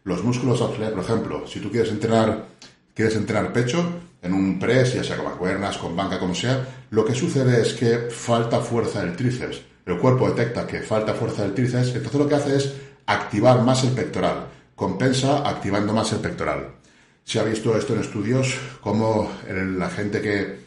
los 0.03 0.21
músculos 0.21 0.59
por 0.59 0.99
ejemplo, 0.99 1.47
si 1.47 1.61
tú 1.61 1.71
quieres 1.71 1.89
entrenar, 1.89 2.47
quieres 2.93 3.15
entrenar 3.15 3.53
pecho 3.53 3.83
en 4.21 4.33
un 4.33 4.59
press, 4.59 4.93
ya 4.93 5.05
sea 5.05 5.15
con 5.15 5.25
mancuernas, 5.25 5.77
con 5.77 5.95
banca, 5.95 6.19
como 6.19 6.35
sea, 6.35 6.67
lo 6.89 7.05
que 7.05 7.15
sucede 7.15 7.61
es 7.61 7.73
que 7.73 8.09
falta 8.11 8.59
fuerza 8.59 9.01
del 9.03 9.15
tríceps. 9.15 9.61
El 9.85 9.99
cuerpo 9.99 10.29
detecta 10.29 10.65
que 10.65 10.81
falta 10.81 11.13
fuerza 11.13 11.43
del 11.43 11.53
tríceps, 11.53 11.95
entonces 11.95 12.19
lo 12.19 12.27
que 12.27 12.35
hace 12.35 12.55
es 12.55 12.73
activar 13.05 13.61
más 13.61 13.83
el 13.83 13.91
pectoral. 13.91 14.47
Compensa 14.75 15.47
activando 15.47 15.93
más 15.93 16.11
el 16.13 16.19
pectoral. 16.19 16.75
Se 17.23 17.39
ha 17.39 17.43
visto 17.43 17.75
esto 17.77 17.93
en 17.93 18.01
estudios 18.01 18.57
como 18.81 19.31
la 19.47 19.89
gente 19.89 20.21
que, 20.21 20.59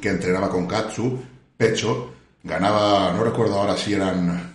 que 0.00 0.08
entrenaba 0.08 0.50
con 0.50 0.66
Katsu, 0.66 1.20
pecho, 1.56 2.12
ganaba, 2.42 3.12
no 3.12 3.24
recuerdo 3.24 3.58
ahora 3.58 3.76
si 3.76 3.94
eran 3.94 4.50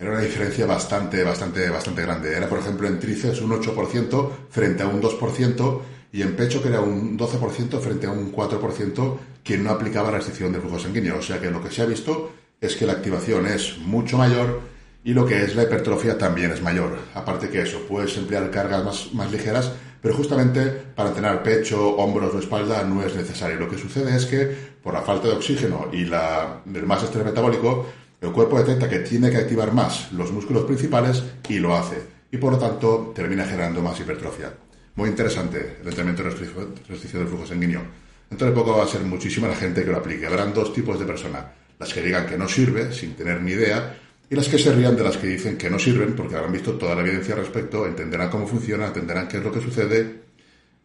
era 0.00 0.12
una 0.12 0.20
diferencia 0.20 0.64
bastante, 0.64 1.22
bastante, 1.22 1.68
bastante 1.68 2.00
grande. 2.00 2.34
Era, 2.34 2.48
por 2.48 2.58
ejemplo, 2.58 2.88
en 2.88 2.98
tríceps 2.98 3.42
un 3.42 3.50
8% 3.50 4.30
frente 4.48 4.82
a 4.82 4.86
un 4.86 5.02
2% 5.02 5.80
y 6.12 6.22
en 6.22 6.36
pecho 6.36 6.62
que 6.62 6.68
era 6.68 6.80
un 6.80 7.18
12% 7.18 7.78
frente 7.80 8.06
a 8.06 8.10
un 8.10 8.32
4% 8.32 9.18
que 9.44 9.58
no 9.58 9.70
aplicaba 9.70 10.10
restricción 10.10 10.52
de 10.52 10.60
flujo 10.60 10.78
sanguíneo. 10.78 11.18
O 11.18 11.22
sea 11.22 11.38
que 11.38 11.50
lo 11.50 11.62
que 11.62 11.70
se 11.70 11.82
ha 11.82 11.84
visto 11.84 12.32
es 12.60 12.76
que 12.76 12.86
la 12.86 12.92
activación 12.92 13.46
es 13.46 13.78
mucho 13.78 14.18
mayor 14.18 14.60
y 15.02 15.14
lo 15.14 15.24
que 15.24 15.42
es 15.42 15.56
la 15.56 15.62
hipertrofia 15.62 16.18
también 16.18 16.50
es 16.50 16.60
mayor. 16.60 16.98
Aparte 17.14 17.48
que 17.48 17.62
eso, 17.62 17.80
puedes 17.88 18.16
emplear 18.18 18.50
cargas 18.50 18.84
más, 18.84 19.14
más 19.14 19.32
ligeras, 19.32 19.72
pero 20.02 20.14
justamente 20.14 20.66
para 20.94 21.08
entrenar 21.08 21.42
pecho, 21.42 21.96
hombros 21.96 22.34
o 22.34 22.38
espalda 22.38 22.84
no 22.84 23.02
es 23.02 23.14
necesario. 23.14 23.58
Lo 23.58 23.68
que 23.68 23.78
sucede 23.78 24.14
es 24.14 24.26
que 24.26 24.44
por 24.82 24.92
la 24.92 25.00
falta 25.00 25.28
de 25.28 25.34
oxígeno 25.34 25.88
y 25.90 26.04
la, 26.04 26.60
el 26.66 26.86
más 26.86 27.02
estrés 27.02 27.24
metabólico, 27.24 27.86
el 28.20 28.30
cuerpo 28.32 28.58
detecta 28.58 28.90
que 28.90 28.98
tiene 28.98 29.30
que 29.30 29.38
activar 29.38 29.72
más 29.72 30.12
los 30.12 30.30
músculos 30.30 30.64
principales 30.64 31.22
y 31.48 31.58
lo 31.58 31.74
hace. 31.74 31.96
Y 32.30 32.36
por 32.36 32.52
lo 32.52 32.58
tanto 32.58 33.12
termina 33.14 33.46
generando 33.46 33.80
más 33.80 33.98
hipertrofia. 33.98 34.52
Muy 34.96 35.08
interesante 35.08 35.78
el 35.80 35.88
entrenamiento 35.88 36.24
de 36.24 36.30
restricción 36.30 37.22
del 37.22 37.28
flujo 37.28 37.46
sanguíneo. 37.46 37.80
Dentro 38.28 38.48
de 38.48 38.52
poco 38.52 38.76
va 38.76 38.84
a 38.84 38.86
ser 38.86 39.00
muchísima 39.00 39.48
la 39.48 39.56
gente 39.56 39.82
que 39.82 39.90
lo 39.90 39.96
aplique. 39.96 40.26
Habrán 40.26 40.52
dos 40.52 40.74
tipos 40.74 41.00
de 41.00 41.06
personas. 41.06 41.59
Las 41.80 41.92
que 41.92 42.02
digan 42.02 42.26
que 42.26 42.38
no 42.38 42.46
sirve, 42.46 42.92
sin 42.92 43.14
tener 43.14 43.42
ni 43.42 43.52
idea, 43.52 43.98
y 44.28 44.36
las 44.36 44.48
que 44.48 44.58
se 44.58 44.72
rían 44.72 44.94
de 44.94 45.02
las 45.02 45.16
que 45.16 45.26
dicen 45.26 45.58
que 45.58 45.68
no 45.68 45.78
sirven, 45.78 46.14
porque 46.14 46.36
habrán 46.36 46.52
visto 46.52 46.74
toda 46.74 46.94
la 46.94 47.00
evidencia 47.00 47.34
al 47.34 47.40
respecto, 47.40 47.84
entenderán 47.84 48.30
cómo 48.30 48.46
funciona, 48.46 48.86
entenderán 48.86 49.26
qué 49.26 49.38
es 49.38 49.42
lo 49.42 49.50
que 49.50 49.60
sucede, 49.60 50.22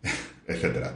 etc. 0.48 0.88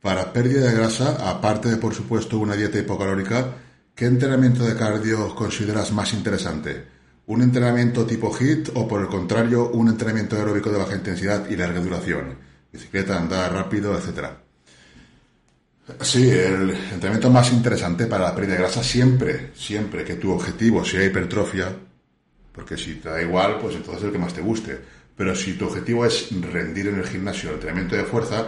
Para 0.00 0.32
pérdida 0.32 0.70
de 0.70 0.76
grasa, 0.76 1.28
aparte 1.28 1.68
de, 1.68 1.76
por 1.76 1.94
supuesto, 1.94 2.38
una 2.38 2.56
dieta 2.56 2.78
hipocalórica, 2.78 3.56
¿qué 3.94 4.06
entrenamiento 4.06 4.64
de 4.64 4.74
cardio 4.74 5.34
consideras 5.34 5.92
más 5.92 6.14
interesante? 6.14 6.86
¿Un 7.26 7.42
entrenamiento 7.42 8.06
tipo 8.06 8.34
HIT 8.34 8.70
o, 8.74 8.88
por 8.88 9.02
el 9.02 9.08
contrario, 9.08 9.70
un 9.70 9.88
entrenamiento 9.88 10.36
aeróbico 10.36 10.70
de 10.70 10.78
baja 10.78 10.96
intensidad 10.96 11.48
y 11.50 11.56
larga 11.56 11.80
duración? 11.80 12.38
Bicicleta, 12.72 13.18
andar 13.18 13.52
rápido, 13.52 13.96
etcétera. 13.96 14.41
Sí, 16.00 16.30
el 16.30 16.70
entrenamiento 16.70 17.28
más 17.28 17.52
interesante 17.52 18.06
para 18.06 18.24
la 18.24 18.34
pérdida 18.34 18.54
de 18.54 18.60
grasa 18.60 18.84
siempre, 18.84 19.50
siempre 19.54 20.04
que 20.04 20.14
tu 20.14 20.30
objetivo 20.30 20.84
sea 20.84 21.04
hipertrofia, 21.04 21.74
porque 22.52 22.76
si 22.76 22.96
te 22.96 23.08
da 23.08 23.20
igual, 23.20 23.58
pues 23.60 23.74
entonces 23.74 24.04
el 24.04 24.12
que 24.12 24.18
más 24.18 24.32
te 24.32 24.42
guste. 24.42 24.78
Pero 25.16 25.34
si 25.34 25.54
tu 25.54 25.66
objetivo 25.66 26.06
es 26.06 26.28
rendir 26.40 26.86
en 26.86 26.98
el 26.98 27.06
gimnasio, 27.06 27.50
el 27.50 27.54
entrenamiento 27.56 27.96
de 27.96 28.04
fuerza, 28.04 28.46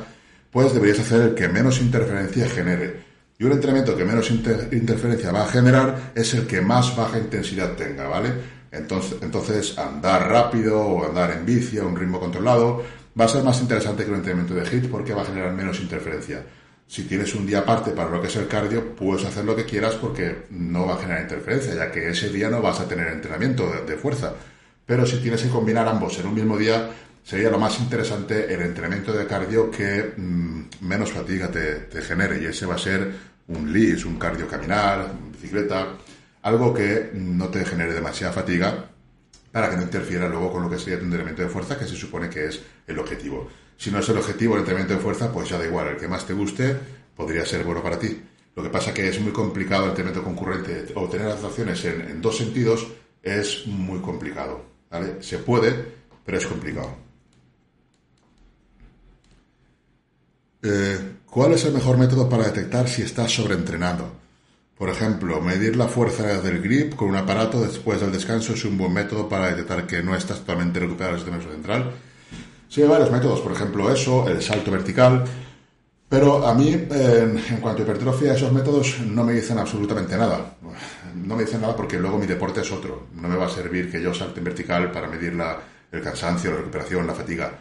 pues 0.50 0.72
deberías 0.72 1.00
hacer 1.00 1.22
el 1.22 1.34
que 1.34 1.48
menos 1.48 1.80
interferencia 1.80 2.48
genere. 2.48 3.02
Y 3.36 3.44
un 3.44 3.52
entrenamiento 3.52 3.96
que 3.96 4.04
menos 4.04 4.30
interferencia 4.30 5.32
va 5.32 5.42
a 5.42 5.48
generar 5.48 6.12
es 6.14 6.34
el 6.34 6.46
que 6.46 6.60
más 6.60 6.94
baja 6.94 7.18
intensidad 7.18 7.72
tenga, 7.72 8.06
¿vale? 8.06 8.32
Entonces, 8.70 9.18
entonces 9.22 9.76
andar 9.76 10.28
rápido 10.28 10.80
o 10.80 11.04
andar 11.04 11.32
en 11.32 11.44
bici 11.44 11.78
a 11.78 11.84
un 11.84 11.96
ritmo 11.96 12.20
controlado 12.20 12.84
va 13.18 13.24
a 13.24 13.28
ser 13.28 13.42
más 13.42 13.60
interesante 13.60 14.04
que 14.04 14.10
un 14.10 14.16
entrenamiento 14.16 14.54
de 14.54 14.64
HIT 14.64 14.88
porque 14.88 15.14
va 15.14 15.22
a 15.22 15.26
generar 15.26 15.52
menos 15.52 15.80
interferencia 15.80 16.44
si 16.86 17.04
tienes 17.04 17.34
un 17.34 17.46
día 17.46 17.60
aparte 17.60 17.92
para 17.92 18.10
lo 18.10 18.20
que 18.20 18.28
es 18.28 18.36
el 18.36 18.46
cardio, 18.46 18.94
puedes 18.94 19.24
hacer 19.24 19.44
lo 19.44 19.56
que 19.56 19.64
quieras 19.64 19.94
porque 19.94 20.46
no 20.50 20.86
va 20.86 20.94
a 20.94 20.98
generar 20.98 21.22
interferencia, 21.22 21.74
ya 21.74 21.90
que 21.90 22.10
ese 22.10 22.28
día 22.28 22.50
no 22.50 22.60
vas 22.60 22.80
a 22.80 22.88
tener 22.88 23.08
entrenamiento 23.08 23.70
de, 23.86 23.96
fuerza. 23.96 24.34
Pero 24.86 25.06
si 25.06 25.18
tienes 25.18 25.42
que 25.42 25.48
combinar 25.48 25.88
ambos 25.88 26.18
en 26.18 26.26
un 26.26 26.34
mismo 26.34 26.58
día, 26.58 26.90
sería 27.22 27.50
lo 27.50 27.58
más 27.58 27.80
interesante 27.80 28.52
el 28.52 28.60
entrenamiento 28.60 29.12
de 29.12 29.26
cardio 29.26 29.70
que 29.70 30.12
mm, 30.16 30.62
menos 30.82 31.10
fatiga 31.10 31.50
te, 31.50 32.02
genere. 32.02 32.42
Y 32.42 32.46
ese 32.46 32.66
va 32.66 32.74
a 32.74 32.78
ser 32.78 33.12
un 33.48 33.72
LIS, 33.72 34.04
un 34.04 34.18
cardio 34.18 34.46
caminar, 34.46 35.10
bicicleta, 35.32 35.88
algo 36.42 36.74
que 36.74 37.10
no 37.14 37.48
te 37.48 37.64
genere 37.64 37.94
demasiada 37.94 38.32
fatiga 38.32 38.90
para 39.50 39.70
que 39.70 39.76
no 39.76 39.82
interfiera 39.82 40.28
luego 40.28 40.52
con 40.52 40.64
lo 40.64 40.70
que 40.70 40.78
sería 40.78 40.98
tu 40.98 41.04
entrenamiento 41.04 41.42
de 41.42 41.48
fuerza, 41.48 41.78
que 41.78 41.86
se 41.86 41.96
supone 41.96 42.28
que 42.28 42.46
es 42.46 42.60
el 42.86 42.98
objetivo. 42.98 43.48
Si 43.76 43.90
no 43.90 43.98
es 43.98 44.08
el 44.08 44.18
objetivo 44.18 44.54
el 44.54 44.60
entrenamiento 44.60 44.94
de 44.94 45.00
fuerza, 45.00 45.32
pues 45.32 45.48
ya 45.48 45.58
da 45.58 45.66
igual, 45.66 45.88
el 45.88 45.96
que 45.96 46.08
más 46.08 46.26
te 46.26 46.32
guste 46.32 46.76
podría 47.16 47.44
ser 47.44 47.64
bueno 47.64 47.82
para 47.82 47.98
ti. 47.98 48.20
Lo 48.56 48.62
que 48.62 48.70
pasa 48.70 48.94
que 48.94 49.08
es 49.08 49.20
muy 49.20 49.32
complicado 49.32 49.84
el 49.84 49.90
entrenamiento 49.90 50.24
concurrente. 50.24 50.92
Obtener 50.94 51.26
adaptaciones 51.26 51.84
en, 51.84 52.00
en 52.02 52.22
dos 52.22 52.36
sentidos 52.36 52.86
es 53.22 53.66
muy 53.66 54.00
complicado. 54.00 54.64
¿vale? 54.90 55.22
Se 55.22 55.38
puede, 55.38 55.74
pero 56.24 56.38
es 56.38 56.46
complicado. 56.46 56.96
Eh, 60.62 60.98
¿Cuál 61.26 61.52
es 61.52 61.64
el 61.64 61.74
mejor 61.74 61.98
método 61.98 62.28
para 62.28 62.44
detectar 62.44 62.88
si 62.88 63.02
estás 63.02 63.32
sobreentrenado? 63.32 64.24
Por 64.78 64.88
ejemplo, 64.88 65.40
medir 65.40 65.76
la 65.76 65.88
fuerza 65.88 66.40
del 66.40 66.62
grip 66.62 66.94
con 66.94 67.08
un 67.08 67.16
aparato 67.16 67.60
después 67.60 68.00
del 68.00 68.12
descanso 68.12 68.54
es 68.54 68.64
un 68.64 68.78
buen 68.78 68.92
método 68.92 69.28
para 69.28 69.50
detectar 69.50 69.86
que 69.86 70.02
no 70.02 70.16
estás 70.16 70.40
totalmente 70.40 70.80
recuperado 70.80 71.16
el 71.16 71.20
sistema 71.20 71.42
central 71.42 71.92
Sí, 72.68 72.83
hay 72.83 72.88
varios 72.88 73.11
métodos, 73.11 73.40
por 73.40 73.52
ejemplo 73.52 73.92
eso, 73.92 74.28
el 74.28 74.42
salto 74.42 74.71
vertical, 74.71 75.25
pero 76.09 76.47
a 76.47 76.54
mí, 76.54 76.68
en, 76.73 77.40
cuanto 77.61 77.83
a 77.83 77.85
hipertrofia, 77.85 78.35
esos 78.35 78.52
métodos 78.52 79.00
no 79.00 79.25
me 79.25 79.33
dicen 79.33 79.59
absolutamente 79.59 80.16
nada. 80.16 80.56
No 81.14 81.35
me 81.35 81.42
dicen 81.42 81.61
nada 81.61 81.75
porque 81.75 81.99
luego 81.99 82.18
mi 82.18 82.26
deporte 82.26 82.61
es 82.61 82.71
otro. 82.71 83.09
No 83.14 83.28
me 83.28 83.35
va 83.35 83.47
a 83.47 83.49
servir 83.49 83.90
que 83.90 84.00
yo 84.00 84.14
salte 84.14 84.38
en 84.38 84.44
vertical 84.44 84.92
para 84.92 85.09
medir 85.09 85.35
la, 85.35 85.59
el 85.90 86.02
cansancio, 86.02 86.52
la 86.52 86.59
recuperación, 86.59 87.06
la 87.06 87.14
fatiga. 87.14 87.59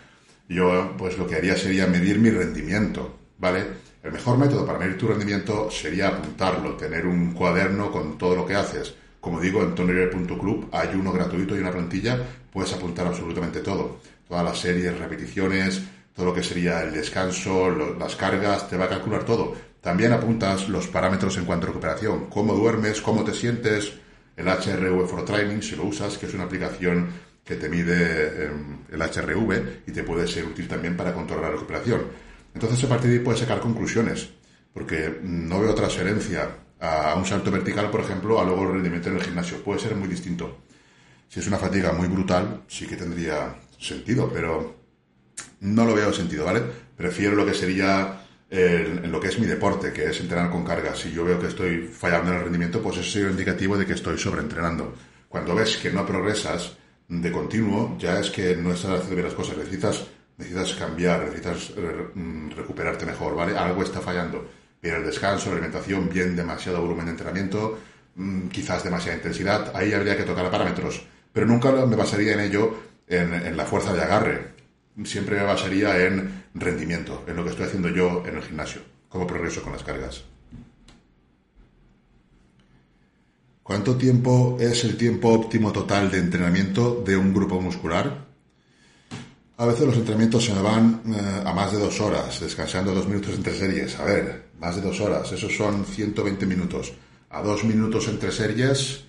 Yo, 0.48 0.94
pues 0.98 1.18
lo 1.18 1.26
que 1.26 1.36
haría 1.36 1.56
sería 1.56 1.88
medir 1.88 2.20
mi 2.20 2.30
rendimiento, 2.30 3.18
¿vale? 3.40 3.66
El 4.04 4.12
mejor 4.12 4.38
método 4.38 4.68
para 4.68 4.78
medir 4.78 5.00
tu 5.00 5.08
rendimiento 5.08 5.72
sería 5.72 6.10
apuntarlo, 6.10 6.76
tener 6.76 7.08
un 7.08 7.34
cuaderno 7.34 7.92
con 7.92 8.20
todo 8.20 8.36
lo 8.36 8.46
que 8.46 8.54
haces. 8.54 8.94
Como 9.20 9.40
digo, 9.40 9.64
en 9.64 9.74
tonerier.club 9.74 10.68
hay 10.72 10.90
uno 10.94 11.12
gratuito 11.12 11.56
y 11.56 11.60
una 11.60 11.72
plantilla, 11.72 12.20
puedes 12.52 12.72
apuntar 12.74 13.08
absolutamente 13.08 13.62
todo 13.62 13.98
todas 14.34 14.46
las 14.46 14.58
series, 14.58 14.98
repeticiones, 14.98 15.84
todo 16.16 16.26
lo 16.26 16.34
que 16.34 16.42
sería 16.42 16.82
el 16.82 16.92
descanso, 16.92 17.70
las 17.70 18.16
cargas, 18.16 18.68
te 18.68 18.76
va 18.76 18.86
a 18.86 18.90
calcular 18.90 19.24
todo. 19.24 19.54
También 19.80 20.12
apuntas 20.12 20.70
los 20.70 20.88
parámetros 20.88 21.38
en 21.38 21.46
cuanto 21.46 21.68
a 21.68 21.70
recuperación, 21.70 22.32
cómo 22.32 22.56
duermes, 22.56 23.00
cómo 23.00 23.24
te 23.24 23.32
sientes, 23.32 23.94
el 24.36 24.48
HRV 24.48 25.08
for 25.08 25.24
Training, 25.24 25.62
si 25.62 25.76
lo 25.76 25.84
usas, 25.84 26.18
que 26.18 26.26
es 26.26 26.34
una 26.34 26.46
aplicación 26.46 27.10
que 27.46 27.58
te 27.58 27.70
mide 27.70 28.46
em, 28.46 28.80
el 28.92 29.00
HRV 29.00 29.84
y 29.86 29.92
te 29.92 30.02
puede 30.02 30.26
ser 30.28 30.46
útil 30.46 30.68
también 30.68 30.98
para 30.98 31.14
controlar 31.14 31.52
la 31.52 31.52
recuperación. 31.52 32.02
Entonces, 32.56 32.84
a 32.86 32.90
partir 32.90 33.12
de 33.12 33.18
ahí 33.18 33.24
puedes 33.24 33.42
sacar 33.42 33.60
conclusiones, 33.60 34.30
porque 34.74 35.20
no 35.22 35.60
veo 35.60 35.76
transferencia 35.76 36.50
a 36.80 37.14
un 37.16 37.26
salto 37.28 37.52
vertical, 37.52 37.92
por 37.92 38.02
ejemplo, 38.02 38.42
a 38.42 38.44
luego 38.44 38.64
el 38.64 38.74
rendimiento 38.74 39.10
en 39.10 39.18
el 39.18 39.24
gimnasio. 39.24 39.64
Puede 39.64 39.80
ser 39.80 39.96
muy 39.96 40.08
distinto. 40.08 40.64
Si 41.30 41.40
es 41.40 41.46
una 41.46 41.58
fatiga 41.58 41.92
muy 41.94 42.08
brutal, 42.08 42.64
sí 42.68 42.88
que 42.88 42.96
tendría 42.96 43.56
sentido, 43.84 44.30
pero 44.34 44.76
no 45.62 45.86
lo 45.86 45.94
veo 45.94 46.14
sentido, 46.14 46.46
¿vale? 46.46 46.62
Prefiero 46.96 47.36
lo 47.36 47.46
que 47.46 47.54
sería 47.54 48.24
lo 49.06 49.20
que 49.20 49.30
es 49.30 49.40
mi 49.40 49.48
deporte, 49.48 49.92
que 49.92 50.06
es 50.06 50.20
entrenar 50.20 50.52
con 50.52 50.64
cargas. 50.64 51.00
Si 51.00 51.12
yo 51.12 51.26
veo 51.26 51.40
que 51.40 51.48
estoy 51.48 51.88
fallando 51.88 52.32
en 52.32 52.38
el 52.38 52.44
rendimiento, 52.44 52.84
pues 52.84 52.98
eso 52.98 53.20
un 53.20 53.32
indicativo 53.32 53.78
de 53.78 53.86
que 53.86 53.94
estoy 53.94 54.18
sobreentrenando. 54.18 54.94
Cuando 55.28 55.56
ves 55.56 55.78
que 55.78 55.92
no 55.92 56.06
progresas 56.06 56.74
de 57.08 57.32
continuo, 57.32 57.98
ya 57.98 58.20
es 58.20 58.30
que 58.30 58.56
no 58.56 58.74
estás 58.74 58.92
haciendo 58.92 59.16
bien 59.16 59.26
las 59.26 59.34
cosas. 59.34 59.58
Necesitas, 59.58 60.06
necesitas 60.38 60.74
cambiar, 60.76 61.22
necesitas 61.22 61.74
mm, 62.14 62.52
recuperarte 62.52 63.08
mejor, 63.08 63.36
¿vale? 63.36 63.58
Algo 63.58 63.82
está 63.82 64.02
fallando. 64.02 64.48
Bien 64.80 64.96
el 64.96 65.06
descanso, 65.06 65.48
la 65.48 65.54
alimentación, 65.54 66.08
bien 66.10 66.36
demasiado 66.36 66.80
volumen 66.80 67.06
de 67.06 67.12
entrenamiento, 67.12 67.80
mm, 68.16 68.50
quizás 68.50 68.84
demasiada 68.84 69.18
intensidad. 69.18 69.72
Ahí 69.76 69.94
habría 69.94 70.16
que 70.16 70.24
tocar 70.24 70.52
parámetros. 70.52 71.04
Pero 71.32 71.48
nunca 71.48 71.72
me 71.72 71.96
basaría 71.96 72.34
en 72.34 72.42
ello 72.42 72.93
en, 73.08 73.58
la 73.58 73.66
fuerza 73.66 73.94
de 73.94 74.02
agarre. 74.02 74.54
Siempre 75.04 75.38
me 75.38 75.44
basaría 75.44 76.06
en 76.06 76.44
rendimiento, 76.54 77.24
en 77.28 77.36
lo 77.36 77.44
que 77.44 77.50
estoy 77.52 77.66
haciendo 77.66 77.90
yo 77.90 78.24
en 78.26 78.38
el 78.38 78.44
gimnasio, 78.44 78.82
cómo 79.10 79.26
progreso 79.26 79.62
con 79.64 79.74
las 79.74 79.84
cargas. 79.84 80.24
¿Cuánto 83.64 83.96
tiempo 83.96 84.58
es 84.60 84.84
el 84.84 84.98
tiempo 84.98 85.30
óptimo 85.30 85.72
total 85.72 86.12
de 86.12 86.20
entrenamiento 86.20 87.02
de 87.06 87.16
un 87.16 87.34
grupo 87.34 87.62
muscular? 87.62 88.26
A 89.56 89.66
veces 89.66 89.86
los 89.86 89.96
entrenamientos 89.96 90.44
se 90.44 90.54
me 90.54 90.62
van 90.62 91.02
eh, 91.08 91.44
a 91.46 91.54
más 91.54 91.72
de 91.72 91.80
dos 91.80 92.00
horas, 92.02 92.40
descansando 92.42 92.94
dos 92.94 93.08
minutos 93.08 93.36
entre 93.36 93.54
series. 93.58 93.98
A 94.00 94.04
ver, 94.04 94.50
más 94.60 94.76
de 94.76 94.82
dos 94.82 95.00
horas, 95.00 95.32
esos 95.32 95.56
son 95.56 95.86
120 95.86 96.46
minutos. 96.46 96.92
A 97.30 97.42
dos 97.42 97.64
minutos 97.64 98.08
entre 98.10 98.32
series, 98.32 99.06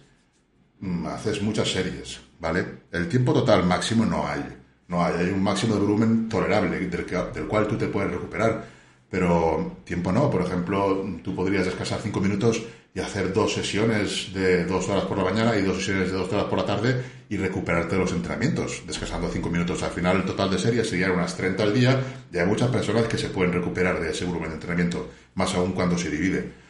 haces 1.06 1.42
muchas 1.42 1.70
series. 1.70 2.20
¿vale? 2.44 2.66
El 2.92 3.08
tiempo 3.08 3.32
total 3.32 3.64
máximo 3.64 4.04
no 4.04 4.26
hay. 4.26 4.44
No 4.88 5.02
hay, 5.02 5.14
hay 5.14 5.30
un 5.30 5.42
máximo 5.42 5.74
de 5.74 5.80
volumen 5.80 6.28
tolerable 6.28 6.78
del, 6.78 7.48
cual 7.48 7.66
tú 7.66 7.76
te 7.78 7.86
puedes 7.86 8.10
recuperar, 8.10 8.66
pero 9.08 9.78
tiempo 9.84 10.12
no. 10.12 10.30
Por 10.30 10.42
ejemplo, 10.42 11.06
tú 11.22 11.34
podrías 11.34 11.64
descansar 11.64 12.00
cinco 12.02 12.20
minutos 12.20 12.62
y 12.94 13.00
hacer 13.00 13.32
dos 13.32 13.54
sesiones 13.54 14.32
de 14.34 14.66
dos 14.66 14.88
horas 14.90 15.04
por 15.04 15.16
la 15.16 15.24
mañana 15.24 15.56
y 15.56 15.62
dos 15.62 15.78
sesiones 15.78 16.12
de 16.12 16.18
dos 16.18 16.30
horas 16.32 16.44
por 16.44 16.58
la 16.58 16.66
tarde 16.66 17.02
y 17.30 17.38
recuperarte 17.38 17.96
los 17.96 18.12
entrenamientos, 18.12 18.82
descansando 18.86 19.30
cinco 19.32 19.48
minutos. 19.48 19.82
Al 19.82 19.90
final, 19.90 20.18
el 20.18 20.24
total 20.24 20.50
de 20.50 20.58
series 20.58 20.88
serían 20.88 21.12
unas 21.12 21.34
30 21.34 21.62
al 21.62 21.74
día 21.74 22.00
y 22.30 22.38
hay 22.38 22.46
muchas 22.46 22.68
personas 22.68 23.04
que 23.04 23.16
se 23.16 23.30
pueden 23.30 23.54
recuperar 23.54 24.00
de 24.00 24.10
ese 24.10 24.26
volumen 24.26 24.50
de 24.50 24.56
entrenamiento, 24.56 25.10
más 25.34 25.54
aún 25.54 25.72
cuando 25.72 25.96
se 25.96 26.10
divide. 26.10 26.63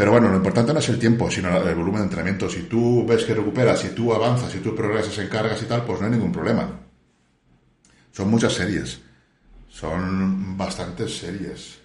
Pero 0.00 0.12
bueno, 0.12 0.30
lo 0.30 0.36
importante 0.36 0.72
no 0.72 0.78
es 0.78 0.88
el 0.88 0.98
tiempo, 0.98 1.30
sino 1.30 1.54
el 1.54 1.74
volumen 1.74 2.00
de 2.00 2.04
entrenamiento. 2.04 2.48
Si 2.48 2.62
tú 2.62 3.04
ves 3.06 3.22
que 3.22 3.34
recuperas, 3.34 3.80
si 3.80 3.90
tú 3.90 4.14
avanzas, 4.14 4.50
si 4.50 4.60
tú 4.60 4.74
progresas 4.74 5.18
en 5.18 5.28
cargas 5.28 5.60
y 5.60 5.66
tal, 5.66 5.84
pues 5.84 6.00
no 6.00 6.06
hay 6.06 6.12
ningún 6.12 6.32
problema. 6.32 6.70
Son 8.10 8.30
muchas 8.30 8.54
series. 8.54 8.98
Son 9.68 10.56
bastantes 10.56 11.18
series. 11.18 11.80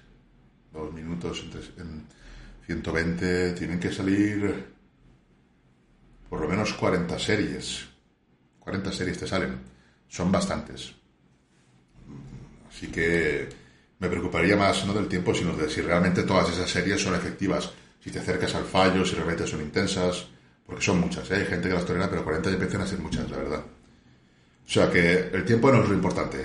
Dos 0.71 0.93
minutos 0.93 1.43
en 1.77 2.05
120. 2.65 3.51
Tienen 3.51 3.81
que 3.81 3.91
salir 3.91 4.65
por 6.29 6.39
lo 6.39 6.47
menos 6.47 6.71
40 6.71 7.19
series. 7.19 7.85
40 8.59 8.93
series 8.93 9.17
te 9.19 9.27
salen. 9.27 9.59
Son 10.07 10.31
bastantes. 10.31 10.93
Así 12.69 12.87
que 12.87 13.49
me 13.99 14.07
preocuparía 14.07 14.55
más 14.55 14.85
no 14.85 14.93
del 14.93 15.09
tiempo, 15.09 15.33
sino 15.33 15.51
de 15.51 15.69
si 15.69 15.81
realmente 15.81 16.23
todas 16.23 16.49
esas 16.49 16.69
series 16.69 17.01
son 17.01 17.13
efectivas. 17.13 17.73
Si 18.05 18.11
te 18.11 18.19
acercas 18.19 18.53
al 18.53 18.65
fallo, 18.65 19.03
si 19.03 19.15
realmente 19.15 19.47
son 19.47 19.61
intensas, 19.61 20.27
porque 20.63 20.83
son 20.83 20.99
muchas. 20.99 21.29
¿eh? 21.31 21.37
Hay 21.37 21.45
gente 21.47 21.69
que 21.69 21.73
las 21.73 21.87
tolera, 21.87 22.07
pero 22.07 22.23
40 22.23 22.49
ya 22.49 22.53
empiezan 22.53 22.81
a 22.81 22.85
ser 22.85 22.99
muchas, 22.99 23.27
la 23.31 23.37
verdad. 23.37 23.63
O 23.65 24.69
sea 24.69 24.91
que 24.91 25.31
el 25.33 25.43
tiempo 25.43 25.71
no 25.71 25.81
es 25.81 25.89
lo 25.89 25.95
importante. 25.95 26.37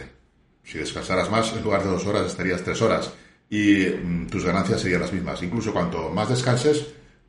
Si 0.65 0.79
descansaras 0.79 1.31
más, 1.31 1.53
en 1.53 1.63
lugar 1.63 1.83
de 1.83 1.91
dos 1.91 2.07
horas, 2.07 2.27
estarías 2.27 2.63
tres 2.65 2.81
horas 2.81 3.13
y 3.51 3.85
mm, 3.89 4.29
tus 4.29 4.43
ganancias 4.43 4.81
serían 4.81 5.03
las 5.03 5.13
mismas. 5.13 5.43
Incluso 5.43 5.71
cuanto 5.71 6.09
más 6.09 6.31
descanses, 6.31 6.87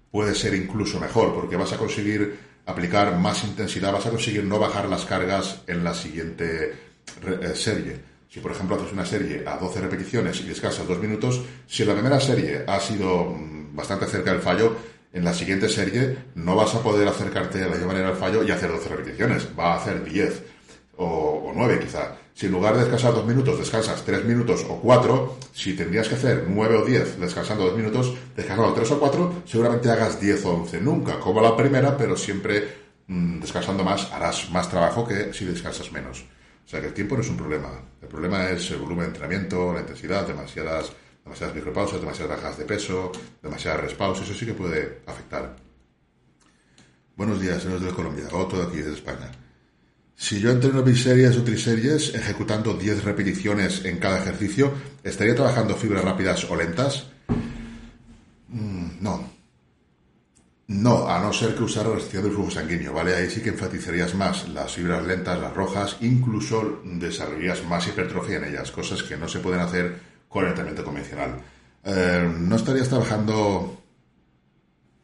puede 0.09 0.33
ser 0.33 0.55
incluso 0.55 0.97
mejor, 0.97 1.33
porque 1.33 1.57
vas 1.57 1.73
a 1.73 1.77
conseguir 1.77 2.33
aplicar 2.65 3.17
más 3.19 3.43
intensidad, 3.43 3.91
vas 3.91 4.05
a 4.05 4.11
conseguir 4.11 4.45
no 4.45 4.59
bajar 4.59 4.87
las 4.87 5.03
cargas 5.03 5.61
en 5.67 5.83
la 5.83 5.93
siguiente 5.93 6.73
eh, 7.27 7.51
serie. 7.53 7.99
Si, 8.29 8.39
por 8.39 8.53
ejemplo, 8.53 8.77
haces 8.77 8.93
una 8.93 9.05
serie 9.05 9.43
a 9.45 9.57
12 9.57 9.81
repeticiones 9.81 10.39
y 10.39 10.45
descansas 10.45 10.87
dos 10.87 10.99
minutos, 10.99 11.41
si 11.67 11.83
la 11.83 11.91
primera 11.93 12.17
serie 12.21 12.63
ha 12.65 12.79
sido 12.79 13.25
mm, 13.25 13.60
bastante 13.73 14.05
cerca 14.05 14.31
del 14.31 14.41
fallo, 14.41 14.75
en 15.13 15.25
la 15.25 15.33
siguiente 15.33 15.67
serie 15.67 16.17
no 16.35 16.55
vas 16.55 16.73
a 16.73 16.81
poder 16.81 17.07
acercarte 17.07 17.59
de 17.59 17.65
la 17.65 17.71
misma 17.71 17.87
manera 17.87 18.09
al 18.09 18.15
fallo 18.15 18.43
y 18.43 18.51
hacer 18.51 18.71
12 18.71 18.89
repeticiones, 18.89 19.47
va 19.57 19.73
a 19.73 19.77
hacer 19.77 20.03
10 20.03 20.43
o, 20.97 21.51
9 21.53 21.79
quizá. 21.79 22.15
Si 22.33 22.45
en 22.45 22.53
lugar 22.53 22.73
de 22.73 22.81
descansar 22.81 23.13
dos 23.13 23.25
minutos 23.25 23.59
descansas 23.59 24.03
tres 24.05 24.23
minutos 24.23 24.65
o 24.69 24.79
cuatro, 24.79 25.37
si 25.53 25.73
tendrías 25.73 26.07
que 26.07 26.15
hacer 26.15 26.45
9 26.47 26.77
o 26.77 26.85
10 26.85 27.19
descansando 27.19 27.65
dos 27.65 27.75
minutos, 27.75 28.13
descansando 28.35 28.73
tres 28.73 28.91
o 28.91 28.99
cuatro, 28.99 29.43
seguramente 29.45 29.89
hagas 29.89 30.19
10 30.19 30.45
o 30.45 30.53
11. 30.53 30.81
Nunca 30.81 31.19
como 31.19 31.41
la 31.41 31.55
primera, 31.57 31.97
pero 31.97 32.15
siempre 32.15 32.67
mm, 33.07 33.41
descansando 33.41 33.83
más 33.83 34.11
harás 34.13 34.49
más 34.49 34.69
trabajo 34.69 35.05
que 35.05 35.33
si 35.33 35.45
descansas 35.45 35.91
menos. 35.91 36.25
O 36.65 36.69
sea 36.69 36.79
que 36.79 36.87
el 36.87 36.93
tiempo 36.93 37.15
no 37.15 37.21
es 37.21 37.29
un 37.29 37.37
problema. 37.37 37.69
El 38.01 38.07
problema 38.07 38.49
es 38.49 38.71
el 38.71 38.77
volumen 38.77 39.01
de 39.01 39.07
entrenamiento, 39.07 39.73
la 39.73 39.81
intensidad, 39.81 40.25
demasiadas, 40.25 40.93
demasiadas 41.23 41.55
micropausas, 41.55 41.99
demasiadas 41.99 42.37
bajas 42.37 42.57
de 42.57 42.65
peso, 42.65 43.11
demasiadas 43.41 43.81
respausas. 43.81 44.25
Eso 44.25 44.37
sí 44.37 44.45
que 44.45 44.53
puede 44.53 45.01
afectar. 45.05 45.55
Buenos 47.15 47.39
días, 47.39 47.61
señores 47.61 47.83
de 47.83 47.91
Colombia. 47.91 48.25
Hago 48.27 48.47
todo 48.47 48.63
aquí 48.63 48.77
desde 48.77 48.93
España. 48.93 49.31
Si 50.15 50.39
yo 50.39 50.51
entreno 50.51 50.83
biseries 50.83 51.37
o 51.37 51.43
triseries 51.43 52.13
ejecutando 52.13 52.73
10 52.73 53.03
repeticiones 53.03 53.85
en 53.85 53.97
cada 53.97 54.19
ejercicio, 54.19 54.71
¿estaría 55.03 55.35
trabajando 55.35 55.75
fibras 55.75 56.03
rápidas 56.03 56.43
o 56.49 56.55
lentas? 56.55 57.07
Mm, 58.47 59.01
no. 59.01 59.31
No, 60.67 61.09
a 61.09 61.19
no 61.19 61.33
ser 61.33 61.55
que 61.55 61.63
usara 61.63 61.89
restricción 61.89 62.23
del 62.23 62.33
flujo 62.33 62.51
sanguíneo, 62.51 62.93
¿vale? 62.93 63.15
Ahí 63.15 63.29
sí 63.29 63.41
que 63.41 63.49
enfatizarías 63.49 64.15
más 64.15 64.47
las 64.49 64.73
fibras 64.73 65.05
lentas, 65.05 65.39
las 65.39 65.53
rojas, 65.53 65.97
incluso 66.01 66.81
desarrollarías 66.85 67.65
más 67.65 67.87
hipertrofia 67.87 68.37
en 68.37 68.45
ellas, 68.45 68.71
cosas 68.71 69.03
que 69.03 69.17
no 69.17 69.27
se 69.27 69.39
pueden 69.39 69.59
hacer 69.59 70.10
con 70.31 70.43
el 70.43 70.49
entrenamiento 70.49 70.85
convencional. 70.85 71.35
Eh, 71.83 72.33
no 72.39 72.55
estarías 72.55 72.87
trabajando, 72.87 73.77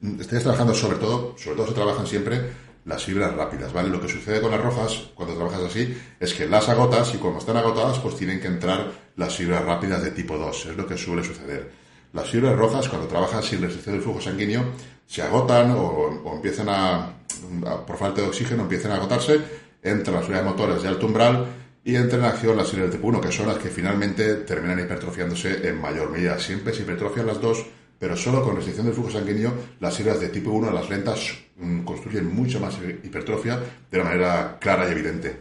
estarías 0.02 0.44
trabajando 0.44 0.74
sobre 0.74 0.98
todo, 0.98 1.36
sobre 1.38 1.58
todo 1.58 1.68
se 1.68 1.74
trabajan 1.74 2.08
siempre 2.08 2.42
las 2.86 3.04
fibras 3.04 3.36
rápidas, 3.36 3.74
¿vale? 3.74 3.90
Lo 3.90 4.00
que 4.00 4.08
sucede 4.08 4.40
con 4.40 4.52
las 4.52 4.62
rojas, 4.62 5.10
cuando 5.14 5.36
trabajas 5.36 5.64
así, 5.64 5.98
es 6.18 6.34
que 6.34 6.48
las 6.48 6.70
agotas 6.70 7.14
y 7.14 7.18
cuando 7.18 7.40
están 7.40 7.58
agotadas, 7.58 8.00
pues 8.00 8.16
tienen 8.16 8.40
que 8.40 8.48
entrar 8.48 8.90
las 9.18 9.36
fibras 9.36 9.66
rápidas 9.66 10.02
de 10.02 10.12
tipo 10.12 10.38
2, 10.38 10.68
es 10.68 10.78
lo 10.78 10.88
que 10.88 10.98
suele 10.98 11.26
suceder. 11.26 11.70
Las 12.14 12.30
fibras 12.30 12.56
rojas, 12.56 12.88
cuando 12.88 13.08
trabajas 13.08 13.44
sin 13.44 13.62
restricción 13.62 13.96
del 13.96 14.04
flujo 14.04 14.22
sanguíneo, 14.22 14.64
se 15.06 15.22
agotan 15.22 15.76
o, 15.78 16.36
empiezan 16.36 16.70
a, 16.70 17.14
por 17.86 17.98
falta 17.98 18.22
de 18.22 18.28
oxígeno, 18.28 18.64
empiezan 18.64 18.92
a 18.94 18.96
agotarse, 18.96 19.42
entran 19.84 20.16
las 20.16 20.26
unidades 20.26 20.50
motores 20.50 20.82
de 20.82 20.88
alto 20.88 21.06
umbral 21.06 21.46
y 21.88 21.96
entran 21.96 22.22
en 22.22 22.28
acción 22.28 22.56
las 22.56 22.70
fibras 22.70 22.92
de 22.92 22.98
tipo 22.98 23.08
1, 23.08 23.22
que 23.22 23.32
son 23.32 23.48
las 23.48 23.58
que 23.58 23.70
finalmente 23.70 24.36
terminan 24.36 24.80
hipertrofiándose 24.80 25.68
en 25.68 25.82
mayor 25.82 26.12
medida. 26.12 26.38
Siempre 26.38 26.74
se 26.74 26.84
hipertrofian 26.84 27.26
las 27.26 27.42
dos 27.42 27.66
pero 28.00 28.16
solo 28.16 28.44
con 28.44 28.56
restricción 28.56 28.86
del 28.86 28.96
flujo 28.96 29.12
sanguíneo, 29.12 29.54
las 29.80 29.96
fibras 29.96 30.20
de 30.20 30.30
tipo 30.30 30.52
1, 30.52 30.72
las 30.72 30.90
lentas, 30.90 31.34
mm, 31.58 31.82
construyen 31.82 32.34
mucho 32.34 32.60
más 32.60 32.76
hipertrofia 33.04 33.60
de 33.90 34.00
una 34.00 34.10
manera 34.10 34.58
clara 34.60 34.88
y 34.88 34.92
evidente. 34.92 35.36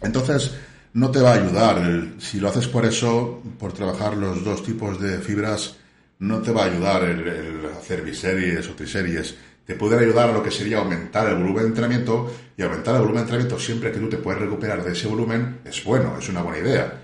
Entonces, 0.00 0.52
no 0.94 1.10
te 1.10 1.20
va 1.20 1.32
a 1.32 1.34
ayudar. 1.34 2.12
si 2.18 2.38
lo 2.38 2.48
haces 2.48 2.68
por 2.68 2.84
eso, 2.84 3.42
por 3.58 3.72
trabajar 3.72 4.16
los 4.16 4.44
dos 4.44 4.62
tipos 4.62 5.00
de 5.00 5.18
fibras, 5.18 5.76
no 6.18 6.40
te 6.40 6.52
va 6.52 6.64
a 6.64 6.66
ayudar 6.66 7.02
el, 7.04 7.66
hacer 7.76 8.02
biseries 8.02 8.68
o 8.68 8.74
triseries. 8.74 9.34
Te 9.64 9.74
puede 9.74 9.98
ayudar 9.98 10.30
a 10.30 10.32
lo 10.32 10.42
que 10.42 10.50
sería 10.50 10.78
aumentar 10.78 11.28
el 11.28 11.36
volumen 11.36 11.62
de 11.62 11.68
entrenamiento 11.68 12.34
y 12.56 12.62
aumentar 12.62 12.94
el 12.94 13.02
volumen 13.02 13.18
de 13.18 13.22
entrenamiento 13.22 13.58
siempre 13.58 13.92
que 13.92 13.98
tú 13.98 14.08
te 14.08 14.18
puedes 14.18 14.40
recuperar 14.40 14.82
de 14.82 14.92
ese 14.92 15.06
volumen 15.08 15.60
es 15.64 15.84
bueno, 15.84 16.16
es 16.18 16.28
una 16.28 16.42
buena 16.42 16.58
idea. 16.58 17.00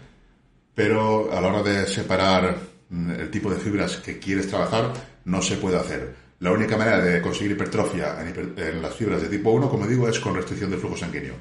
Pero 0.74 1.32
a 1.32 1.40
la 1.40 1.48
hora 1.48 1.62
de 1.62 1.86
separar 1.86 2.56
Mm, 2.90 3.10
el 3.10 3.30
tipo 3.30 3.50
de 3.50 3.56
fibras 3.56 3.96
que 3.98 4.18
quieres 4.18 4.48
trabajar, 4.48 4.92
no 5.24 5.42
se 5.42 5.56
puede 5.56 5.76
hacer. 5.76 6.14
La 6.40 6.52
única 6.52 6.76
manera 6.76 7.00
de 7.00 7.20
conseguir 7.20 7.52
hipertrofia 7.52 8.16
en, 8.22 8.80
las 8.80 8.94
fibras 8.94 9.20
de 9.20 9.28
tipo 9.28 9.50
1, 9.50 9.68
como 9.68 9.86
digo, 9.86 10.08
es 10.08 10.18
con 10.20 10.34
restricción 10.34 10.70
del 10.70 10.80
flujo 10.80 10.96
sanguíneo, 10.96 11.34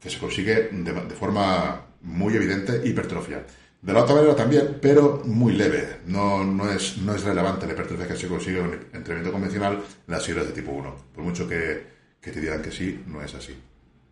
que 0.00 0.10
se 0.10 0.18
consigue 0.18 0.68
de, 0.70 0.92
forma 1.14 1.80
muy 2.02 2.36
evidente 2.36 2.82
hipertrofia. 2.84 3.44
De 3.86 3.92
la 3.92 4.02
otra 4.02 4.16
manera 4.16 4.34
también, 4.34 4.78
pero 4.82 5.22
muy 5.26 5.52
leve. 5.52 6.00
No, 6.06 6.42
no, 6.42 6.68
es, 6.68 6.98
no 6.98 7.14
es 7.14 7.22
relevante 7.22 7.68
la 7.68 7.72
hipertrofia 7.72 8.08
que 8.08 8.16
se 8.16 8.26
consigue 8.26 8.58
en 8.58 8.72
entrenamiento 8.92 9.30
convencional 9.30 9.74
en 9.74 10.12
las 10.12 10.26
fibras 10.26 10.44
de 10.44 10.52
tipo 10.52 10.72
1. 10.72 10.96
Por 11.14 11.22
mucho 11.22 11.46
que, 11.46 11.86
que 12.20 12.32
te 12.32 12.40
digan 12.40 12.60
que 12.60 12.72
sí, 12.72 13.04
no 13.06 13.22
es 13.22 13.32
así. 13.36 13.54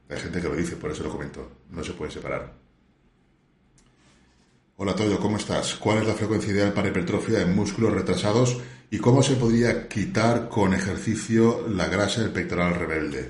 Hay 0.09 0.17
gente 0.17 0.41
que 0.41 0.49
lo 0.49 0.55
dice, 0.55 0.77
por 0.77 0.93
eso 0.93 1.03
lo 1.03 1.11
comento. 1.11 1.51
No 1.71 1.83
se 1.83 1.93
puede 1.93 2.13
separar. 2.13 2.53
Hola 4.77 4.95
Toyo, 4.95 5.19
¿cómo 5.19 5.39
estás? 5.39 5.75
¿Cuál 5.75 5.99
es 5.99 6.07
la 6.07 6.15
frecuencia 6.15 6.53
ideal 6.53 6.73
para 6.73 6.87
hipertrofia 6.87 7.41
en 7.41 7.57
músculos 7.57 7.95
retrasados 7.95 8.57
y 8.93 8.99
cómo 8.99 9.25
se 9.25 9.35
podría 9.35 9.89
quitar 9.89 10.49
con 10.49 10.73
ejercicio 10.73 11.67
la 11.69 11.89
grasa 11.89 12.21
del 12.21 12.31
pectoral 12.31 12.77
rebelde? 12.77 13.29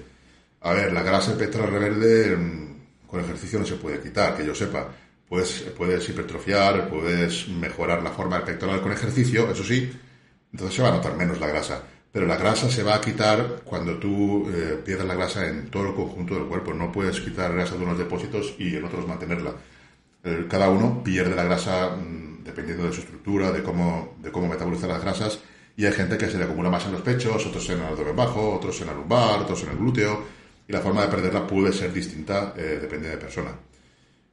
A 0.61 0.75
ver, 0.75 0.93
la 0.93 1.03
grasa 1.03 1.31
del 1.31 1.39
pectoral 1.39 1.71
rebelde 1.71 2.37
mm, 2.37 3.07
con 3.07 3.21
ejercicio 3.21 3.59
no 3.59 3.65
se 3.65 3.77
puede 3.77 3.99
quitar, 4.01 4.37
que 4.37 4.45
yo 4.45 4.55
sepa. 4.55 4.91
Puedes, 5.29 5.63
puedes 5.77 6.09
hipertrofiar, 6.09 6.89
puedes 6.89 7.49
mejorar 7.49 8.03
la 8.03 8.11
forma 8.11 8.37
del 8.37 8.45
pectoral 8.45 8.81
con 8.81 8.93
ejercicio, 8.93 9.51
eso 9.51 9.65
sí, 9.65 9.91
entonces 10.53 10.77
se 10.77 10.83
va 10.83 10.91
a 10.91 10.93
notar 10.93 11.17
menos 11.17 11.41
la 11.41 11.47
grasa. 11.47 11.83
Pero 12.13 12.27
la 12.27 12.37
grasa 12.37 12.71
se 12.71 12.83
va 12.85 12.95
a 12.95 13.01
quitar 13.01 13.63
cuando 13.65 13.99
tú 13.99 14.49
eh, 14.49 14.81
pierdas 14.85 15.07
la 15.07 15.15
grasa 15.15 15.49
en 15.49 15.69
todo 15.71 15.89
el 15.89 15.95
conjunto 15.95 16.35
del 16.35 16.45
cuerpo. 16.45 16.73
No 16.73 16.93
puedes 16.93 17.21
quitar 17.21 17.53
grasa 17.53 17.77
de 17.77 17.83
unos 17.83 17.99
depósitos 17.99 18.55
y 18.59 18.77
en 18.77 18.85
otros 18.85 19.09
mantenerla 19.09 19.55
cada 20.49 20.71
uno 20.71 21.03
pierde 21.05 21.35
la 21.35 21.45
grasa 21.45 21.97
mm, 21.97 22.45
dependiendo 22.45 22.85
de 22.85 22.93
su 22.93 23.01
estructura, 23.01 23.53
de 23.53 23.63
cómo, 23.63 24.17
de 24.23 24.33
cómo 24.33 24.49
metaboliza 24.49 24.87
las 24.87 25.03
grasas, 25.03 25.41
y 25.77 25.85
hay 25.87 25.93
gente 25.93 26.17
que 26.17 26.29
se 26.29 26.39
le 26.39 26.45
acumula 26.45 26.71
más 26.71 26.87
en 26.87 26.93
los 26.93 27.03
pechos, 27.03 27.45
otros 27.47 27.69
en 27.71 27.81
el 27.81 27.87
abdomen 27.87 28.17
bajo, 28.17 28.55
otros 28.55 28.81
en 28.81 28.89
el 28.89 28.97
lumbar, 28.97 29.41
otros 29.41 29.63
en 29.65 29.71
el 29.71 29.77
glúteo, 29.77 30.25
y 30.67 30.73
la 30.73 30.81
forma 30.81 31.03
de 31.03 31.09
perderla 31.09 31.47
puede 31.47 31.73
ser 31.73 31.93
distinta 31.93 32.55
eh, 32.57 32.79
dependiendo 32.81 33.19
de 33.19 33.23
persona. 33.23 33.51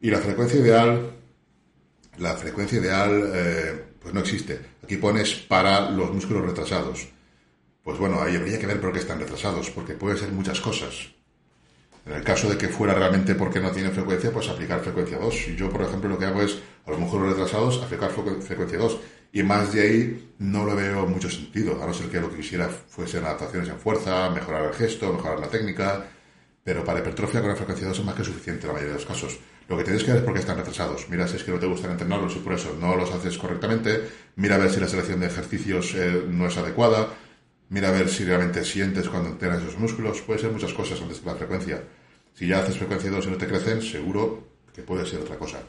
Y 0.02 0.10
la 0.10 0.18
frecuencia 0.18 0.60
ideal, 0.60 1.12
la 2.18 2.34
frecuencia 2.36 2.80
ideal, 2.80 3.32
eh, 3.34 3.86
pues 4.02 4.14
no 4.14 4.22
existe. 4.22 4.60
Aquí 4.84 4.98
pones 4.98 5.36
para 5.36 5.92
los 5.92 6.12
músculos 6.12 6.44
retrasados. 6.44 7.08
Pues 7.84 8.00
bueno, 8.00 8.20
ahí 8.20 8.36
habría 8.36 8.60
que 8.60 8.66
ver 8.66 8.82
por 8.82 8.92
qué 8.92 9.00
están 9.00 9.20
retrasados, 9.20 9.70
porque 9.70 9.94
puede 9.94 10.18
ser 10.18 10.32
muchas 10.32 10.60
cosas. 10.60 11.10
En 12.04 12.14
el 12.14 12.24
caso 12.24 12.50
de 12.50 12.58
que 12.58 12.68
fuera 12.68 12.96
realmente 12.96 13.36
porque 13.36 13.60
no 13.60 13.70
tiene 13.72 13.92
frecuencia, 13.92 14.32
pues 14.32 14.50
aplicar 14.50 14.82
frecuencia 14.82 15.20
2. 15.20 15.56
Yo, 15.56 15.70
por 15.70 15.84
ejemplo, 15.84 16.10
lo 16.10 16.18
que 16.18 16.26
hago 16.26 16.42
es, 16.42 16.58
a 16.88 16.92
los 16.92 17.12
retrasados, 17.12 17.82
aplicar 17.84 18.10
frecuencia 18.10 18.80
2. 18.80 18.98
Y 19.34 19.44
más 19.44 19.72
de 19.72 19.82
ahí 19.82 20.34
no 20.40 20.66
lo 20.66 20.76
veo 20.76 21.06
mucho 21.06 21.30
sentido, 21.30 21.82
a 21.82 21.86
no 21.86 21.94
ser 21.94 22.10
que 22.10 22.20
lo 22.20 22.32
que 22.32 22.38
quisiera 22.38 22.70
fuesen 22.70 23.24
adaptaciones 23.24 23.70
en 23.70 23.78
fuerza, 23.78 24.32
mejorar 24.32 24.66
el 24.66 24.74
gesto, 24.74 25.14
mejorar 25.14 25.40
la 25.40 25.48
técnica. 25.48 26.08
Pero 26.64 26.84
para 26.84 27.00
hipertrofia 27.00 27.42
con 27.42 27.50
la 27.50 27.56
frecuencia 27.56 27.88
2 27.88 28.00
es 28.00 28.06
más 28.06 28.16
que 28.16 28.24
suficiente 28.24 28.62
en 28.62 28.68
la 28.68 28.74
mayoría 28.74 28.94
de 28.94 29.00
los 29.00 29.08
casos. 29.08 29.40
Lo 29.68 29.78
que 29.78 29.84
tienes 29.84 30.04
que 30.04 30.12
ver 30.12 30.20
es 30.20 30.26
por 30.26 30.34
qué 30.34 30.42
están 30.42 30.58
retrasados. 30.58 31.08
Mira 31.10 31.28
si 31.28 31.38
es 31.38 31.44
que 31.44 31.52
no 31.52 31.60
te 31.60 31.66
gustan 31.66 31.92
entrenarlos 31.92 32.36
y 32.36 32.40
por 32.40 32.54
eso 32.54 32.76
no 32.80 32.96
los 32.96 33.12
haces 33.12 33.38
correctamente. 33.38 34.08
Mira 34.36 34.56
a 34.56 34.60
ver 34.60 34.70
si 34.70 34.80
la 34.80 34.88
selección 34.88 35.20
de 35.20 35.28
ejercicios 35.28 35.94
eh, 35.96 36.24
no 36.28 36.48
es 36.48 36.58
adecuada 36.58 37.10
Mira 37.72 37.88
a 37.88 37.92
ver 37.92 38.10
si 38.10 38.26
realmente 38.26 38.66
sientes 38.66 39.08
cuando 39.08 39.30
entrenas 39.30 39.62
esos 39.62 39.80
músculos. 39.80 40.20
Puede 40.22 40.40
ser 40.40 40.52
muchas 40.52 40.74
cosas 40.74 41.02
antes 41.02 41.22
que 41.22 41.26
la 41.26 41.36
frecuencia. 41.36 41.82
Si 42.34 42.46
ya 42.46 42.60
haces 42.60 42.78
frecuencia 42.78 43.10
2 43.10 43.28
y 43.28 43.30
no 43.30 43.38
te 43.38 43.48
crecen, 43.48 43.82
seguro 43.82 44.44
que 44.76 44.82
puede 44.82 45.06
ser 45.06 45.22
otra 45.22 45.38
cosa. 45.38 45.60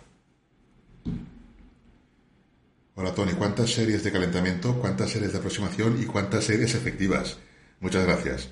Hola 2.97 3.15
Tony, 3.15 3.35
¿cuántas 3.35 3.71
series 3.71 4.03
de 4.03 4.11
calentamiento, 4.11 4.81
cuántas 4.81 5.11
series 5.11 5.31
de 5.31 5.39
aproximación 5.39 6.03
y 6.03 6.07
cuántas 6.07 6.43
series 6.43 6.75
efectivas? 6.75 7.39
Muchas 7.79 8.05
gracias. 8.05 8.49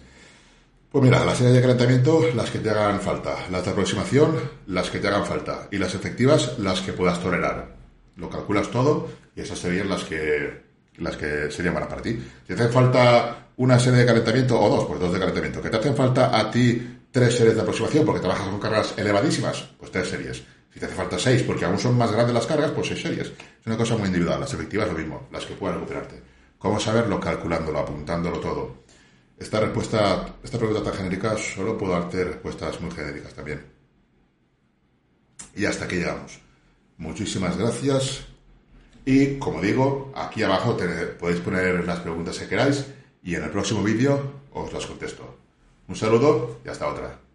Pues 0.90 1.04
mira, 1.04 1.24
las 1.24 1.38
series 1.38 1.54
de 1.54 1.60
calentamiento, 1.60 2.20
las 2.34 2.50
que 2.50 2.58
te 2.58 2.68
hagan 2.68 3.00
falta. 3.00 3.46
Las 3.48 3.64
de 3.64 3.70
aproximación, 3.70 4.36
las 4.66 4.90
que 4.90 4.98
te 4.98 5.06
hagan 5.06 5.24
falta. 5.24 5.68
Y 5.70 5.78
las 5.78 5.94
efectivas, 5.94 6.58
las 6.58 6.80
que 6.80 6.92
puedas 6.92 7.20
tolerar. 7.20 7.76
Lo 8.16 8.28
calculas 8.28 8.68
todo 8.72 9.08
y 9.36 9.40
esas 9.40 9.56
serían 9.56 9.88
las 9.88 10.02
que 10.02 10.62
las 10.96 11.16
que 11.16 11.48
serían 11.52 11.74
para 11.74 12.02
ti. 12.02 12.18
Si 12.46 12.54
te 12.54 12.54
hace 12.54 12.72
falta 12.72 13.50
una 13.56 13.78
serie 13.78 14.00
de 14.00 14.06
calentamiento 14.06 14.60
o 14.60 14.68
dos, 14.68 14.86
pues 14.86 14.98
dos 14.98 15.12
de 15.12 15.20
calentamiento, 15.20 15.62
que 15.62 15.70
te 15.70 15.76
hacen 15.76 15.94
falta 15.94 16.36
a 16.36 16.50
ti 16.50 16.98
tres 17.12 17.36
series 17.36 17.54
de 17.54 17.62
aproximación 17.62 18.04
porque 18.04 18.20
trabajas 18.20 18.48
con 18.48 18.58
cargas 18.58 18.94
elevadísimas, 18.96 19.70
pues 19.78 19.92
tres 19.92 20.08
series. 20.08 20.42
Si 20.74 20.80
te 20.80 20.86
hace 20.86 20.94
falta 20.96 21.20
seis 21.20 21.44
porque 21.44 21.66
aún 21.66 21.78
son 21.78 21.96
más 21.96 22.10
grandes 22.10 22.34
las 22.34 22.46
cargas, 22.48 22.72
pues 22.72 22.88
seis 22.88 23.00
series. 23.00 23.28
Es 23.28 23.66
una 23.66 23.76
cosa 23.76 23.96
muy 23.96 24.08
individual. 24.08 24.40
Las 24.40 24.52
efectivas 24.52 24.88
lo 24.88 24.94
mismo, 24.94 25.28
las 25.30 25.46
que 25.46 25.54
puedan 25.54 25.76
recuperarte. 25.76 26.20
¿Cómo 26.58 26.80
saberlo? 26.80 27.20
Calculándolo, 27.20 27.78
apuntándolo 27.78 28.40
todo. 28.40 28.79
Esta 29.40 29.58
respuesta, 29.58 30.36
esta 30.44 30.58
pregunta 30.58 30.82
tan 30.82 30.92
genérica, 30.92 31.34
solo 31.38 31.78
puedo 31.78 31.94
darte 31.94 32.24
respuestas 32.24 32.78
muy 32.82 32.90
genéricas 32.90 33.32
también. 33.32 33.64
Y 35.56 35.64
hasta 35.64 35.86
aquí 35.86 35.96
llegamos. 35.96 36.38
Muchísimas 36.98 37.56
gracias. 37.56 38.26
Y 39.06 39.38
como 39.38 39.62
digo, 39.62 40.12
aquí 40.14 40.42
abajo 40.42 40.76
podéis 41.18 41.40
poner 41.40 41.86
las 41.86 42.00
preguntas 42.00 42.38
que 42.38 42.48
queráis 42.48 42.84
y 43.22 43.34
en 43.34 43.44
el 43.44 43.50
próximo 43.50 43.82
vídeo 43.82 44.42
os 44.52 44.70
las 44.74 44.84
contesto. 44.84 45.38
Un 45.88 45.96
saludo 45.96 46.60
y 46.62 46.68
hasta 46.68 46.86
otra. 46.86 47.29